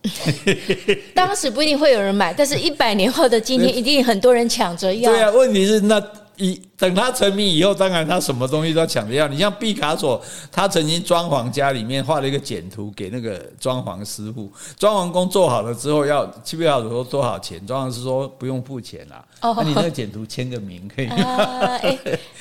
[1.14, 5.12] 当时不一定会有人买，但是一百年后的今天，一定很多人抢着要。
[5.12, 6.01] 对啊，问题是那
[6.38, 9.28] 一等他成名以后，当然他什么东西都要抢着要。
[9.28, 17.66] 你像毕卡索，他曾经装潢家里面画了一个简图给那个装潢师傅，装潢工做好了之后要，去毕卡索说多少钱？
[17.66, 21.08] 装潢师说不用付钱啦，那、哦、你那个简图签个名可以。
[21.08, 21.97] 啊，哎，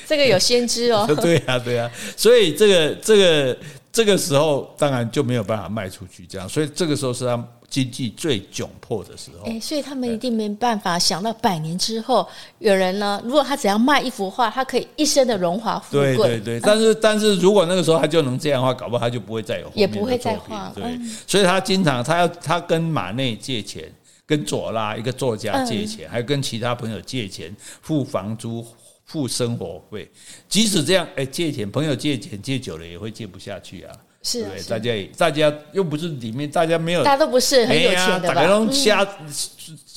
[0.06, 1.06] 这个有先知哦。
[1.22, 3.56] 对啊，对啊，所以这个这个。
[3.94, 9.48] 这个时候当然就没有办法卖出去，这样，所以这个时候是他经济最窘迫的时候。
[9.48, 12.26] 哎，所以他们一定没办法想到百年之后
[12.58, 16.16] 有人呢，如果他只要卖一幅画，他可以一生的荣华富贵。
[16.16, 20.72] 对对对，但是但是如果那个时候他就能这样的话，搞不好他就不会再有也不会再画。
[20.74, 23.88] 对，所以他经常他要他跟马内借钱，
[24.26, 28.66] 跟左拉一个作家借钱，还跟其他朋友借钱付房租。
[29.04, 30.10] 付生活费，
[30.48, 33.94] 即使这样，哎，借钱，朋友借钱借久了也会借不下去啊。
[34.22, 38.34] 是啊对大家也大家又不是里面大家没有，大家都不是很有钱的吧？
[38.34, 39.04] 大家都瞎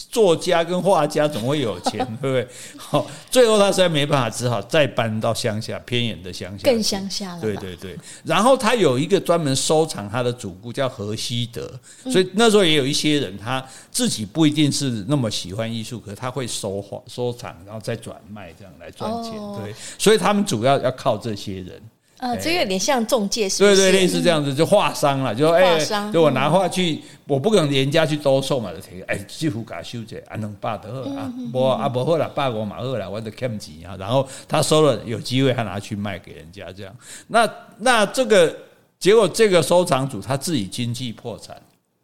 [0.09, 2.47] 作家跟画家总会有钱， 对不对？
[2.77, 7.41] 好，最后他实在没办法，只好再搬到乡下偏远的乡下，更乡下了。
[7.41, 7.97] 对对对。
[8.23, 11.69] 然后他有一个专门收藏他的祖顾，叫何西德，
[12.09, 19.33] 所以那时候也有一些人，他自己不一定是那么喜欢艺术，可是他会收画收藏，然后再转卖这样来赚钱。
[19.33, 21.81] 哦、对，所以他们主要要靠这些人。
[22.19, 23.75] 呃，这个有点像中介，是不是？
[23.75, 33.95] 对对，类似这样子，就画商了，就说哎，就我拿画去，我不可能人家去兜售嘛，就提哎，几乎给收这，啊，能八得好啊，不啊不好了，八五嘛好了，我得欠钱啊。
[33.99, 36.95] 然后他收了，有机会他拿去卖给人家，这样。
[37.27, 37.47] 那
[37.77, 38.55] 那这个
[38.97, 41.55] 结果，这个收藏主他自己经济破产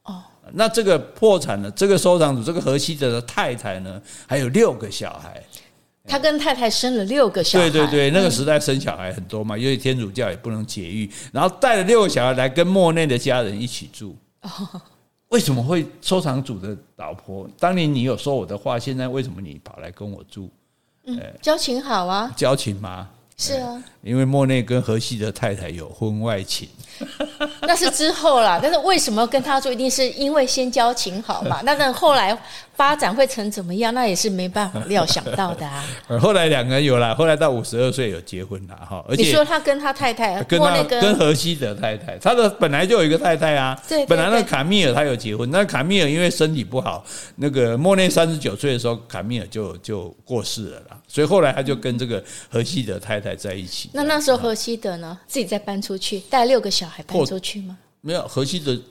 [0.04, 0.22] 哦。
[0.52, 5.42] 那这个破产了，这个收藏主这个荷西德的太太呢，还有六个小孩。
[6.08, 7.70] 他跟太太生了六个小孩。
[7.70, 14.16] 对对对，那个时代生小孩很多嘛，因为天主教也不能节育，然后带了六个小孩来跟莫内的家人一起住。
[15.30, 17.50] 为什么会收藏主的老婆？
[17.58, 20.50] 当年你有说我的话，现在为什么你跑来跟我住？
[21.06, 22.32] 嗯，交情好啊。
[22.36, 23.10] 交情吗？
[23.36, 26.68] 是啊，因为莫内跟荷西的太太有婚外情。
[27.62, 29.72] 那是之后啦，但是为什么跟他住？
[29.72, 31.60] 一定是因为先交情好嘛？
[31.66, 32.38] 那那后来
[32.76, 33.92] 发展会成怎么样？
[33.94, 35.84] 那也是没办法料想到的啊。
[36.08, 39.04] 而后来两个人有了，后来到五十二岁有结婚了哈。
[39.10, 43.78] 而且你说他跟他太太，跟他跟荷西的太太，他的本来就有一个太太啊。
[43.88, 47.04] 对，本来那卡米尔他有结婚，那卡米尔因为身体不好，
[47.38, 50.98] 那个莫内三十九岁的时候，卡米尔就就过世了啦。
[51.08, 53.90] 所以后来他就跟这个荷西的太太在一起。
[53.94, 57.78] 那那时候荷西德呢，自己再搬出去，带六个小孩搬出去吗？
[58.02, 58.82] 没有，荷西德和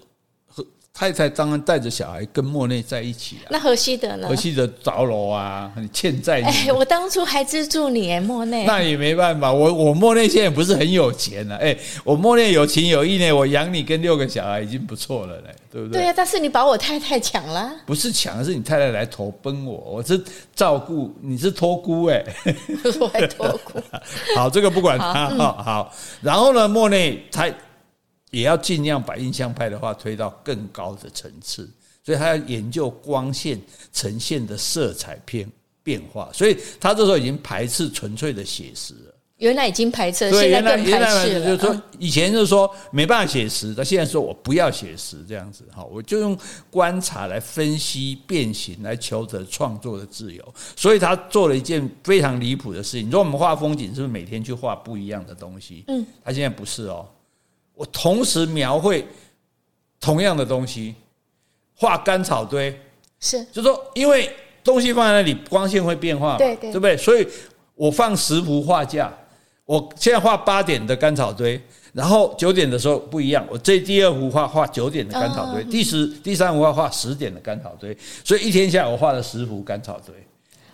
[0.95, 3.49] 太太当然带着小孩跟莫内在一起啊。
[3.51, 4.29] 那荷西德呢？
[4.29, 6.43] 荷西德着楼啊，很欠债。
[6.43, 8.67] 哎，我当初还资助你哎，莫内。
[8.67, 11.57] 那也没办法，我我莫内现在也不是很有钱了。
[11.57, 11.75] 哎，
[12.05, 16.03] 我莫内有情有义呢，我养你跟六个小孩已经不错了嘞，对不对？
[16.03, 17.73] 对啊，但是你把我太太抢了。
[17.87, 20.23] 不是抢，是你太太来投奔我，我是
[20.55, 22.23] 照顾，你是托孤哎。
[23.01, 23.81] 我还托孤。
[24.37, 25.95] 好，这个不管他，好好。
[26.21, 27.49] 然后呢，莫内他。
[28.33, 31.71] 也要尽量把印象派的画推到更高的层次，
[32.03, 33.61] 所以他要研究光线
[33.93, 35.49] 呈现的色彩变
[35.83, 39.15] 变化，所以他这时候已经排斥纯粹的写实了。
[39.37, 41.47] 原来已经排斥现在更原来原来排斥了。
[41.47, 46.39] 就是说，以前就是说没办法写实，他现在说我不要写实这样子，哈，我就用
[46.71, 50.55] 观察来分析变形，来求得创作的自由。
[50.77, 53.09] 所以他做了一件非常离谱的事情。
[53.09, 55.85] 你说我们画风景是不是每天去画不一样的东西？
[55.89, 57.05] 嗯，他现在不是哦。
[57.75, 59.07] 我同时描绘
[60.01, 60.95] 同样的东西，
[61.75, 62.79] 画干草堆
[63.21, 64.31] 是，就是说，因为
[64.63, 66.97] 东西放在那里，光线会变化嘛，对对，对不对？
[66.97, 67.27] 所以
[67.75, 69.13] 我放十幅画架，
[69.65, 71.61] 我现在画八点的干草堆，
[71.93, 80.15] 然后九点的时候不一样，我这第二幅画画九点的干草堆，第十第三幅画画十点的干草堆，所以一天下来我画了十幅干草堆。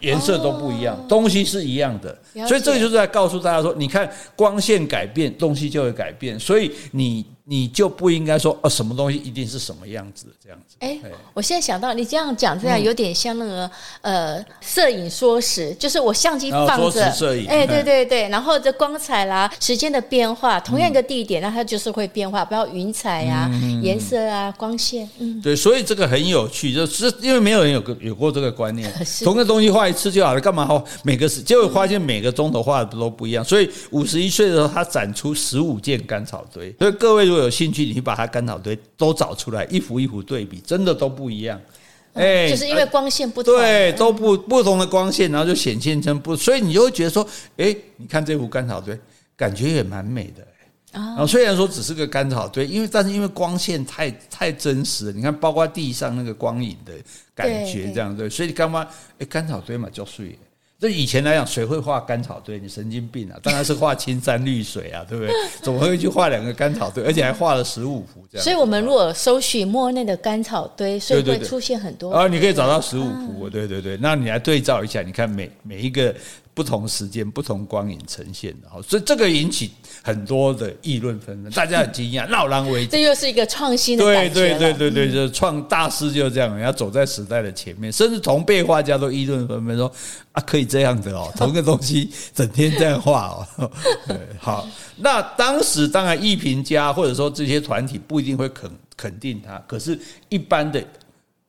[0.00, 7.24] 颜色都不一样，东西是一样的，所以这个就是在告诉大家说，你看光线改变，东西就会改变，所以你。
[7.50, 10.76] 你就不应该说哦，什么东西一定是什么样子这样子。
[10.80, 10.98] 哎，
[11.32, 13.70] 我现在想到你这样讲，这样有点像那个
[14.02, 17.02] 呃，摄影说实，就是我相机放着，
[17.48, 23.50] 哎，对对对，然后这光彩啦，时间的变化，同样一个地点，那它就是会变化，不要云彩啊、
[23.82, 28.92] 颜色啊、光线，嗯，对，所以这个很有趣，就是因为没有人有个有过这个观念，
[29.24, 31.40] 同个东西画一次就好了，干嘛画每个时？
[31.40, 41.60] 结果发现每个钟头画的都不一样，所以五十一岁的时候，他展出十五件甘草堆，所以各位如果有兴趣，你去把它干草堆都找出来，一幅一幅对比，真的都不一样。
[42.14, 47.26] 哎，就是因为光线不同，对，都不不同的光线，然后就显现成不，所以你就会觉得说，
[47.56, 48.98] 哎，你看这幅干草堆，
[49.36, 50.46] 感觉也蛮美的。
[50.90, 56.92] 然后虽然说只是个干草堆，因为但是因为光线太太真实了，你看包括地上那个光影的
[57.34, 58.88] 感觉，这样对，所以你干嘛？
[59.18, 60.36] 哎，干草堆嘛，就碎。
[60.80, 62.56] 这以前来讲，谁会画甘草堆？
[62.58, 63.38] 你神经病啊！
[63.42, 65.34] 当然是画青山绿水啊，对不对？
[65.60, 67.02] 怎么会去画两个甘草堆？
[67.04, 68.44] 而且还画了十五幅这样。
[68.44, 72.12] 所以，我们如果搜寻莫内的甘草堆，所以会出现很多。
[72.12, 73.96] 啊，你可以找到十五幅，对对对。
[73.96, 76.14] 那你来对照一下，你看每每一个。
[76.58, 79.70] 不同时间、不同光影呈现的哈，所以这个引起
[80.02, 82.88] 很多的议论纷纷，大家很惊讶，闹人为止。
[82.88, 89.86] 这又是一个创新的对对对对对，就是创大师就是这样，人家走在时代的前面，甚至同辈画家都议论纷纷说
[90.32, 93.70] 啊，可以这样的哦， 同个东西整天这样画哦。
[94.08, 99.96] 对，好，那当时当然艺评家或者说这些团体不一定会肯肯定他，可是
[100.28, 100.84] 一般的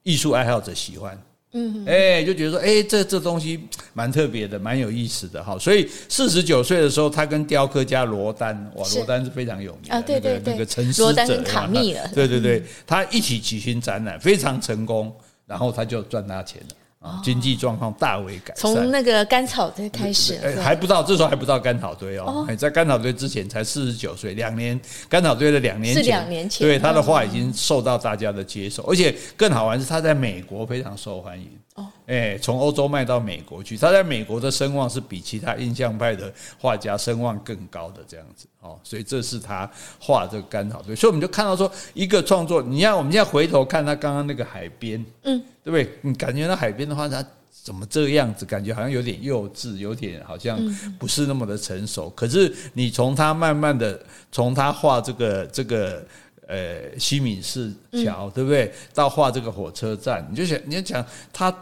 [0.04, 1.20] 艺术爱好者喜欢。
[1.52, 3.60] 嗯，哎，就觉得说，哎，这这东西
[3.94, 5.58] 蛮特别的，蛮有意思的哈。
[5.58, 15.12] 所以四十九岁的时候，他跟雕刻家罗丹，哇，罗丹是非常有名的啊，对对对，那个沉思者，罗丹跟卡密了，对对对，他一起举行展览，非常成功，
[15.48, 16.76] 然后他就赚大钱了。
[17.00, 18.56] 啊，经济状况大为改善。
[18.56, 22.46] 从那个甘草堆开始，还不到，这时候还不到甘草堆哦。
[22.58, 26.68] 在甘草堆之前才四十九岁，两年甘草堆的两年前，是两年前。
[26.68, 31.50] 对，他的话已经受到大家的接受，而且更好玩是他在美国非常受欢迎。
[31.80, 39.70] 哦，哎，从欧洲卖到美国去，他在美国的声望是比其他印象派的画家声望更高的这样子哦，所以这是他
[40.00, 45.90] 画这个甘草堆，所以我们就看到说一个创作，你看我们现在回头看他刚刚那个海边，嗯，对不对？
[46.02, 48.46] 你感觉到海边的话，他怎么这个样子？
[48.46, 50.60] 感觉好像有点幼稚，有点好像
[50.98, 52.10] 不是那么的成熟。
[52.10, 53.98] 可是你从他慢慢的
[54.32, 56.04] 从他画这个这个
[56.48, 57.74] 呃西敏寺
[58.04, 58.74] 桥，对不对？
[58.94, 61.56] 到画这个火车站，你就想你要讲他。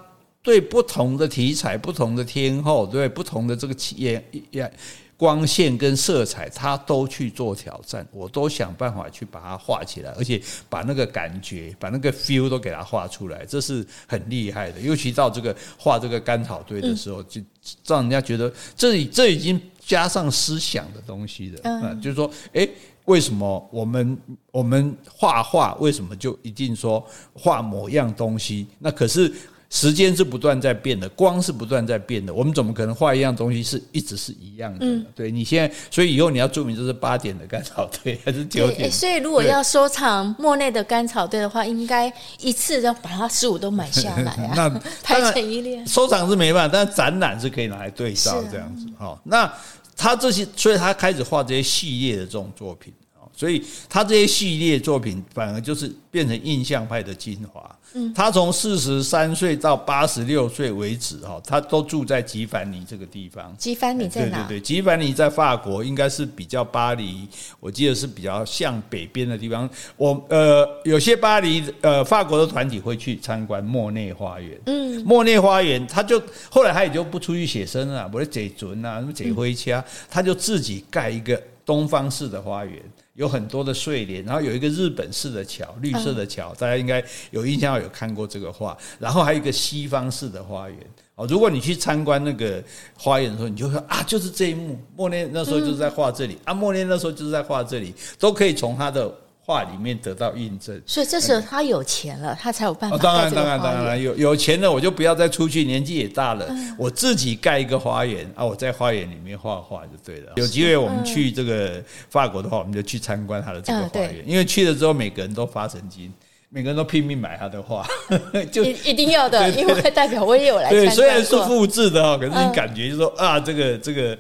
[0.48, 4.74] 对不同的题材、不同的天后，对不同的这个颜颜
[5.18, 14.80] 光线跟色彩，他都去做挑战，我都想办法去把它画起来，而且把那个感觉、把那个 feel 都给它画出来，这是很厉害的。
[14.80, 17.42] 尤其到这个画这个甘草堆的时候，就
[17.86, 21.60] 让人家觉得这里这已经加上思想的东西了。
[21.66, 22.70] 嗯，就是说，诶，
[23.04, 24.18] 为什么我们
[24.50, 28.66] 我们画画，为什么就一定说画某样东西？
[28.80, 29.30] 那可是。
[29.70, 34.86] 时间是不断在变的，光是不断在变的，我们怎么可能画一样东西是一直是一样的？
[34.86, 38.90] 嗯，对你现在，所以以后你要注明这是八点的甘草堆还是九点？
[38.90, 44.70] 所以如果要收藏莫内的甘草堆的话，应该一次要把它十五都买下来啊， 那
[45.04, 45.86] 排成一列。
[45.86, 48.86] 收藏是没办法，但是展览是可以拿来对照这样子。
[48.98, 49.54] 好、啊，那
[49.98, 52.94] 他这些，所以他开始画这些系列的这种作品。
[53.38, 57.64] 所以他这些系列作品反而就是变成印象派的精华。
[57.94, 63.56] 嗯，他从四十三岁到八十六岁为止，哈，他都住在吉凡尼这个地方。
[63.58, 64.40] 吉凡尼在哪？
[64.40, 67.28] 对对对，吉凡尼在法国，应该是比较巴黎，
[67.60, 69.70] 我记得是比较向北边的地方。
[69.96, 74.60] 我呃，有些巴黎呃法国的团体会去参观莫内花园。
[74.66, 82.82] 嗯，莫内花园，他就后来他也就不出去写生了，不是写准啊，什么写灰掐，他就自己盖一个东方式的花园。
[83.18, 88.78] 有很多的睡莲，然后有一个日本式的桥，绿色的桥，大家应该有印象，有看过这个画。
[89.00, 90.78] 然后还有一个西方式的花园
[91.16, 91.28] 哦。
[91.28, 92.64] 如果你去参观那个
[92.96, 99.14] 花园的时候，你就说啊，就是这一幕，莫内那时候就是在画这里啊，莫内那时候就是在画这里，都可以从他的。
[99.48, 102.98] 画里面得到印证，所以这时候他有钱了，他才有办法。
[102.98, 106.46] 当然，当然，当然有有钱了，我就不要再出去，年纪也大了，
[106.78, 110.34] 我自己盖一个花园啊，我在花园里面画画就对了。
[110.36, 116.12] 有机会我们去这个法国的话，我们就去参观他的这个花园，因为去了之后每个人都发神经，
[116.50, 117.88] 每个人都拼命买他的画，
[118.52, 120.70] 就一定要的，因为代表我也有来。
[120.70, 124.18] 对，虽然是复制的哈，可是你感觉就是说啊，这个这个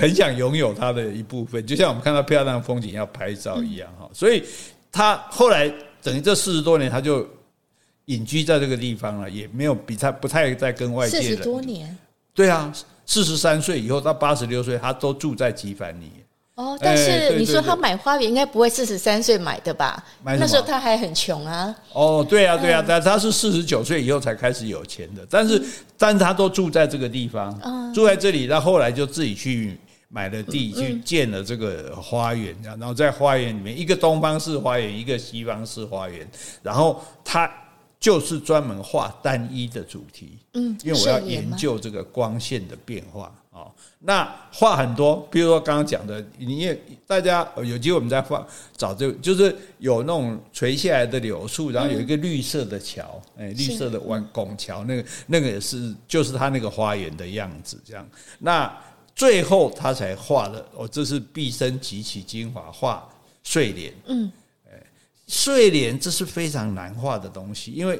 [0.00, 4.42] 很想拥有它的一部分，就像我们看到漂亮的风景要拍照一样哈，所以。
[4.92, 5.70] 他后来
[6.02, 7.28] 等于这四十多年，他就
[8.06, 11.20] 隐居在这个地方了，也没有比他不太在跟外界。
[11.20, 11.94] 四十多年，
[12.32, 12.72] 对啊，
[13.04, 16.10] 四十三岁以后到八十六岁，他都住在吉凡尼。
[16.56, 20.02] 哦，但是你说他买花园应该不会四十三岁买的吧？
[20.24, 21.74] 那时候他还很穷啊。
[21.92, 25.62] 哦，对啊，对啊，但他是四十九岁以后才开始有钱的，但是，
[25.96, 29.78] 但是他都住在这个地方，住在这里，他后来就自己去。
[30.08, 36.26] 买了地去建了这个花园，然后在花园里面，一个东方式花园，一个西方式花园，
[36.62, 37.50] 然后他
[37.98, 43.45] 就是专门画单一的主题，嗯，因为我要研究这个光线的变化啊。
[44.06, 48.46] 那画很多，比如说刚刚讲的，你也大家有机会我们再画
[48.76, 58.72] 找这个，就是有那种垂下来的柳树，然后有一个绿色的桥，哎，绿色的弯拱桥，那个那个也是就是他那个花园的样子，这样那。
[59.18, 63.08] 最后他才画了，哦，这是毕生极其精华画
[63.42, 63.90] 睡莲。
[64.08, 64.30] 嗯，
[64.66, 64.72] 哎
[65.26, 67.98] 睡莲这是非常难画的东西，因为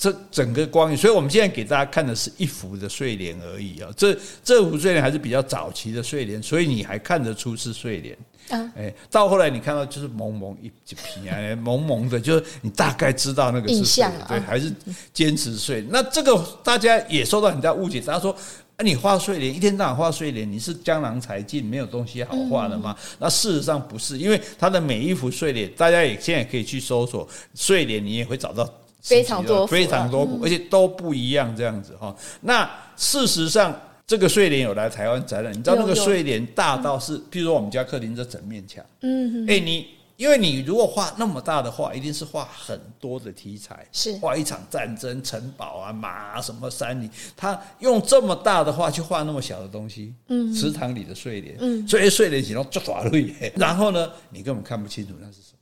[0.00, 3.90] 这整个光影，所以我们现在给大家看的是一幅的睡莲而已啊。
[3.94, 8.16] 这这幅睡莲还是比较早期的睡莲，所以你还看得出是睡莲。
[8.48, 14.72] 啊，哎，到后来你看到就是蒙蒙一一片啊，蒙蒙的，就是你大概知道那个是睡莲，对，还是
[15.12, 15.84] 坚持睡。
[15.90, 18.34] 那这个大家也受到很大误解，大家说。
[18.78, 22.96] 那你画睡莲，一天到晚画睡莲，你是江郎才尽，没有东西好画的吗？
[23.18, 28.66] 那事实上不是，因为它的每一幅睡莲，大家也现在可以去搜索睡莲，你也会找到
[29.00, 32.14] 非常多非常多幅，而且都不一样这样子哈。
[32.42, 33.74] 那事实上，
[34.06, 39.86] 这个睡莲有来台湾展览，你知道那个睡莲大到是，譬如说我们家客厅这整面墙，嗯，哎，你
[40.16, 44.12] 因为你如果画那么大的画，一定是画很多的题材，是。
[44.18, 53.10] 画一场战争、城堡啊、马啊、什么山林，他用这么大的画去画那么小的东西，嗯，池塘里的睡莲，嗯，所以睡莲形容就抓了
[53.56, 55.58] 然后呢，你根本看不清楚那是什么，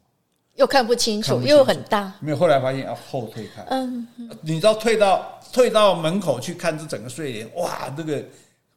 [0.58, 2.36] 又看不清楚，又很大，没有。
[2.36, 4.06] 后来发现要后退看，嗯，
[4.42, 8.22] 你知道退到退到门口去看这整个睡莲，哇，这个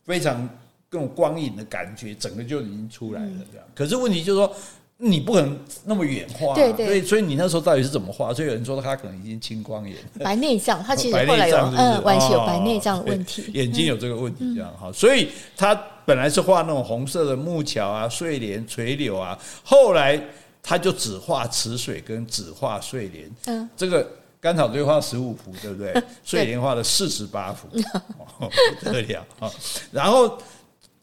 [0.06, 0.48] 非常
[0.90, 3.68] 各种光影的感觉，整个就已经出来了这样。
[3.76, 4.56] 可是问题就是说。
[5.04, 8.32] 你不可能那么远画，对对，所以所以你那时候到底是怎么画？
[8.32, 14.92] 所以有人说他可能已经青光眼，白内障，他 其实后来有嗯，晚期有白内障的问题，眼睛有这个问题这样哈。
[14.94, 15.74] 所以他
[16.06, 20.22] 本来是画那种红色的木桥啊、睡莲、垂柳啊，后来
[20.64, 23.32] 他就只画池水跟只画睡莲。
[23.46, 24.10] 嗯，这个
[24.40, 25.94] 甘草堆画十五幅，对不对？
[26.24, 27.68] 睡莲画了四十八幅，
[28.82, 29.52] 不得了啊！
[29.92, 30.38] 然后。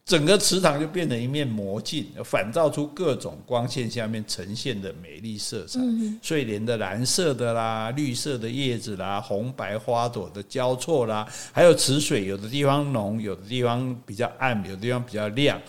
[0.09, 5.79] 整个池塘就变成一面魔镜，反照出各种光线下面呈现的美丽色彩。
[6.23, 15.61] 睡莲的蓝色的啦，绿色的叶子啦，红白花朵的交错啦，还有池水，有的地方浓，有的地方比较暗，有的地方比较亮，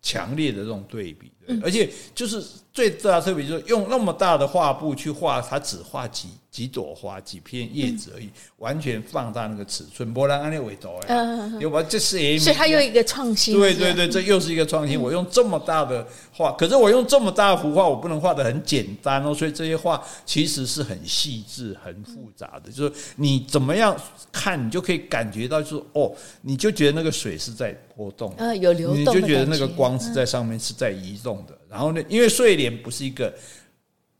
[0.00, 1.32] 强烈的这种对比。
[1.60, 2.40] 而且就是
[2.72, 6.28] 最大特别，就是用那么大的画布去画，它只画几。
[6.50, 10.12] 几朵花，几片叶子而已，嗯、完全放大那个尺寸。
[10.12, 11.16] 波兰安利韦多哎，
[11.60, 11.80] 有吧？
[11.80, 13.56] 这是也，所以它又一个创新。
[13.56, 14.98] 对对对，这又是一个创新。
[14.98, 19.32] 嗯、我用这么大的画，可是我用这么大幅画，我不能画得很简单哦。
[19.32, 22.72] 所以这些画其实是很细致、很复杂的。
[22.72, 23.96] 就是你怎么样
[24.32, 26.12] 看，你就可以感觉到，就是哦，
[26.42, 31.56] 你就觉得那个水是在波动，呃，有流动，你就觉得那个光是在上面是在移动的。
[31.70, 33.32] 嗯、然后呢，因为睡莲不是一个。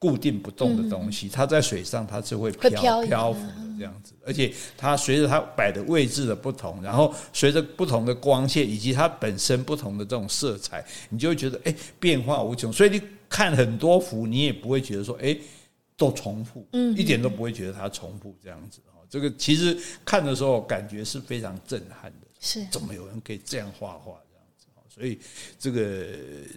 [0.03, 12.73] 固定不动的东西，它在水上它是会漂漂浮的这样子，而且它随着它摆的位置的不同，然后随着不同的光线以及它本身不同的这种色彩，你就会觉得哎，变化无穷。
[12.73, 12.99] 所以你
[13.29, 15.37] 看很多幅，你也不会觉得说哎，
[15.99, 19.03] 都重复，嗯，一点都不会觉得它重复这样子哈。
[19.11, 24.15] 这个其实看的时候感觉是非常震撼的，是怎么有人可以这样画画？
[25.01, 25.19] 所以
[25.59, 26.05] 这个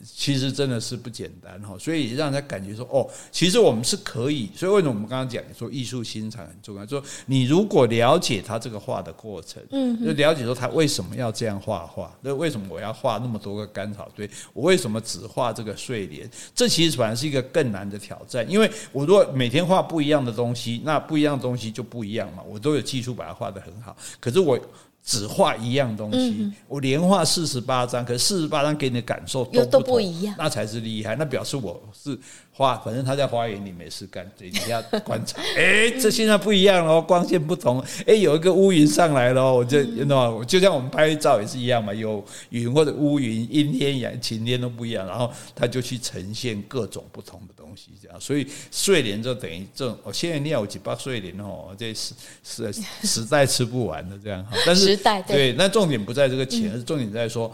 [0.04, 4.50] 其实真的是不简单哈，所以让他感觉说哦，其实我们是可以。
[4.54, 6.86] 所以为什么我们刚刚讲说艺术欣赏很重要？
[6.86, 14.30] 说你如果了解他这个画的过程，嗯，就了解说他为什么要这样画画，那为什么我要画那么多个甘草堆？
[14.52, 16.30] 我为什么只画这个睡莲？
[16.54, 22.44] 这其实反而是一个更难的挑战，因为我如果每天画不一样的东西，那不一样的东西就不一样嘛。
[22.46, 24.60] 我都有技术把它画得很好，可是我。
[25.04, 31.16] 只画一样东西，嗯、我连画四十八张，可是四十八张给你的感受都不，都不一样，那才是厉害。
[31.18, 32.18] 那表示我是
[32.54, 35.41] 花，反正他在花园里没事干，所以你要观察。
[35.58, 37.82] 哎、欸，这现在不一样了，光线不同。
[37.82, 40.45] 哎、欸，有一个乌云上来了，我就知道吗？
[40.45, 48.20] 就像我们拍照也是一样嘛，有云或者乌云、阴天、阳晴天都不一样，然后他就去呈现各种不同的东西，这样。
[48.20, 52.74] 所以睡莲就等于这种，我现在念有几包睡莲哦，这是是
[53.04, 54.58] 实在吃不完的这样哈。
[54.66, 54.97] 但是。
[55.28, 57.54] 对，那重点不在这个钱，而是重点在说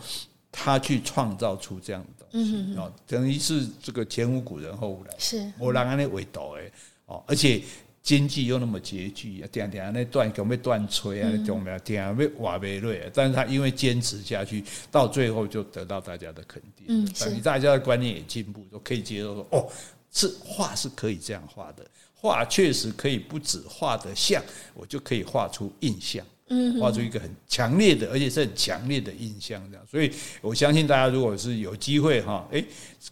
[0.52, 6.72] 他去创造出这样的东西哦，等于是这个前无古人后无来，是我让他那味道诶
[7.06, 7.62] 哦，而且
[8.02, 11.30] 经济又那么拮据，点点那断有没有断炊啊？
[11.46, 12.14] 有没有点啊？
[12.14, 19.70] 没瓦没累，但是他因为坚持下去，到最后就得到大家的肯定，嗯，是大家的观念也进步，都可以接受说哦，
[20.12, 24.42] 是画是可以这样画的，画确实可以不止画得像，
[24.74, 26.26] 我就可以画出印象。
[26.50, 29.86] 嗯，画出一个很强烈的，而且是很强烈的印象，这样。
[29.89, 32.66] 所以我相信大家，如果是有机会哈，诶，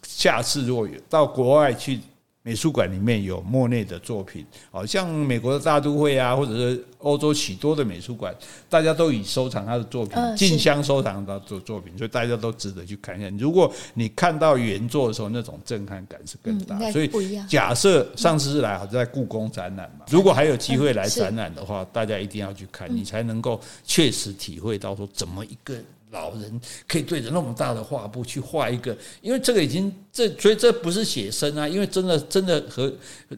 [0.03, 1.99] 下次如果有到国外去。
[2.47, 8.33] 美术馆里面有莫内的作品，好像美国的大都会啊，或者是欧洲许多的美术馆，
[8.69, 13.29] 大家都以收藏他的作品，竞相收藏他的作作品，所以大家都值得去看一下。
[13.37, 16.79] 如果你看到原作的时候，那种震撼感是更大。
[16.89, 17.11] 所以
[17.49, 25.75] 假设上次是来好像在故宫展览嘛，如果还有机会来展览的话，大家一定要去看，你才能够确实体会到说怎么一个。
[26.11, 32.91] 老人可以对着那么大的画布去画一个，因为这个已经这，所以这不是写生啊，因为真的真的和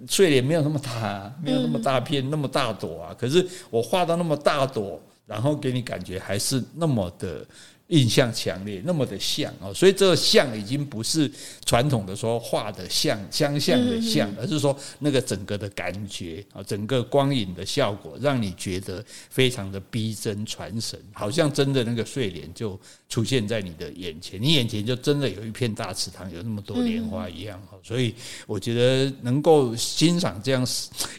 [0.08, 7.46] 睡莲没有那么大啊，没有那么大片那么大朵啊，可是我画到那么大朵，然后给你感觉还是那么的。
[7.90, 11.30] 印象强烈，那么的像啊，所以这个像已经不是
[11.66, 22.80] 传统的说画的像相像的像，而是说那个整个的感觉啊，整个光影的效果，让你觉得非常的逼真传神，好像真的那个睡莲就
[23.10, 27.78] 出现在你的眼前，你眼前就真的有一片大池塘，有那么多莲花一样哈。
[27.82, 28.14] 所以
[28.46, 30.64] 我觉得能够欣赏这样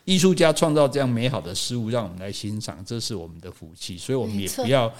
[0.05, 3.99] 艺术家创造这样美好的事物，让我们来欣赏，这是我们的福气。
[3.99, 4.93] 所以我们也不要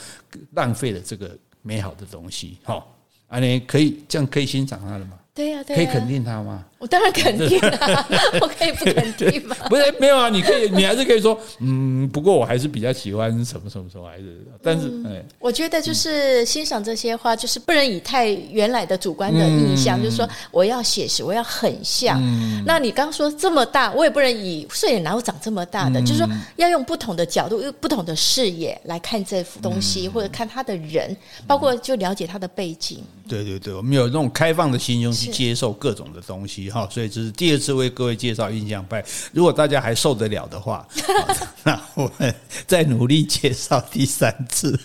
[0.55, 1.39] 浪费了这个。
[1.63, 2.97] 美好的东西，好，
[3.29, 5.19] 啊，你可以这样可以欣赏他了吗？
[5.35, 6.65] 对呀、啊，对、啊，可以肯定他吗？
[6.81, 8.09] 我当然肯定啊，
[8.41, 9.55] 我可以不肯定吗？
[9.69, 22.19] 不是没有啊，你可以，你还是可以说，嗯，不过我还是比较喜欢什么什么什么，还是，但是，哎、嗯，我觉得就是欣赏这些画，就是不能以太原来的主观的印象，嗯、就是说我要写实，我要很像。
[22.19, 26.27] 嗯、那你刚刚说这么大，我也不能以睡眼哪有长这么大的，嗯、就是说
[26.57, 31.15] 要用不同的角度，用不同的视野来看这幅东西，嗯、或者看他的人，
[31.47, 33.05] 包括就了解他的背景。
[33.29, 39.05] 对对对，我们有那种开放的心胸去接受各种的东西哈，所以这是第二次为各位介绍印象派。
[39.33, 40.87] 如果大家还受得了的话，
[41.65, 42.35] 那我们
[42.67, 44.79] 再努力介绍第三次。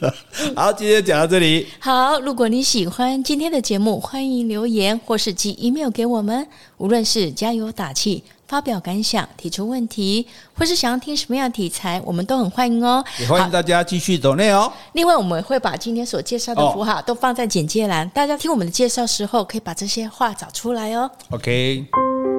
[0.55, 1.67] 好，今天讲到这里。
[1.79, 8.23] 好，如果你喜欢今天的节目，欢迎留言或是寄 email 给我们，无论是加油打气。
[8.47, 10.27] 发表感想、提出问题，
[10.57, 13.03] 或是想要听什么样的题材，我们都很欢迎哦。
[13.19, 14.71] 也欢迎大家继续走内哦。
[14.93, 21.09] 另外，我们会把今天所介绍的符号都放在简介栏，哦、大家听我们的介绍时候，可以把这些话找出来哦。
[21.31, 22.34] OK。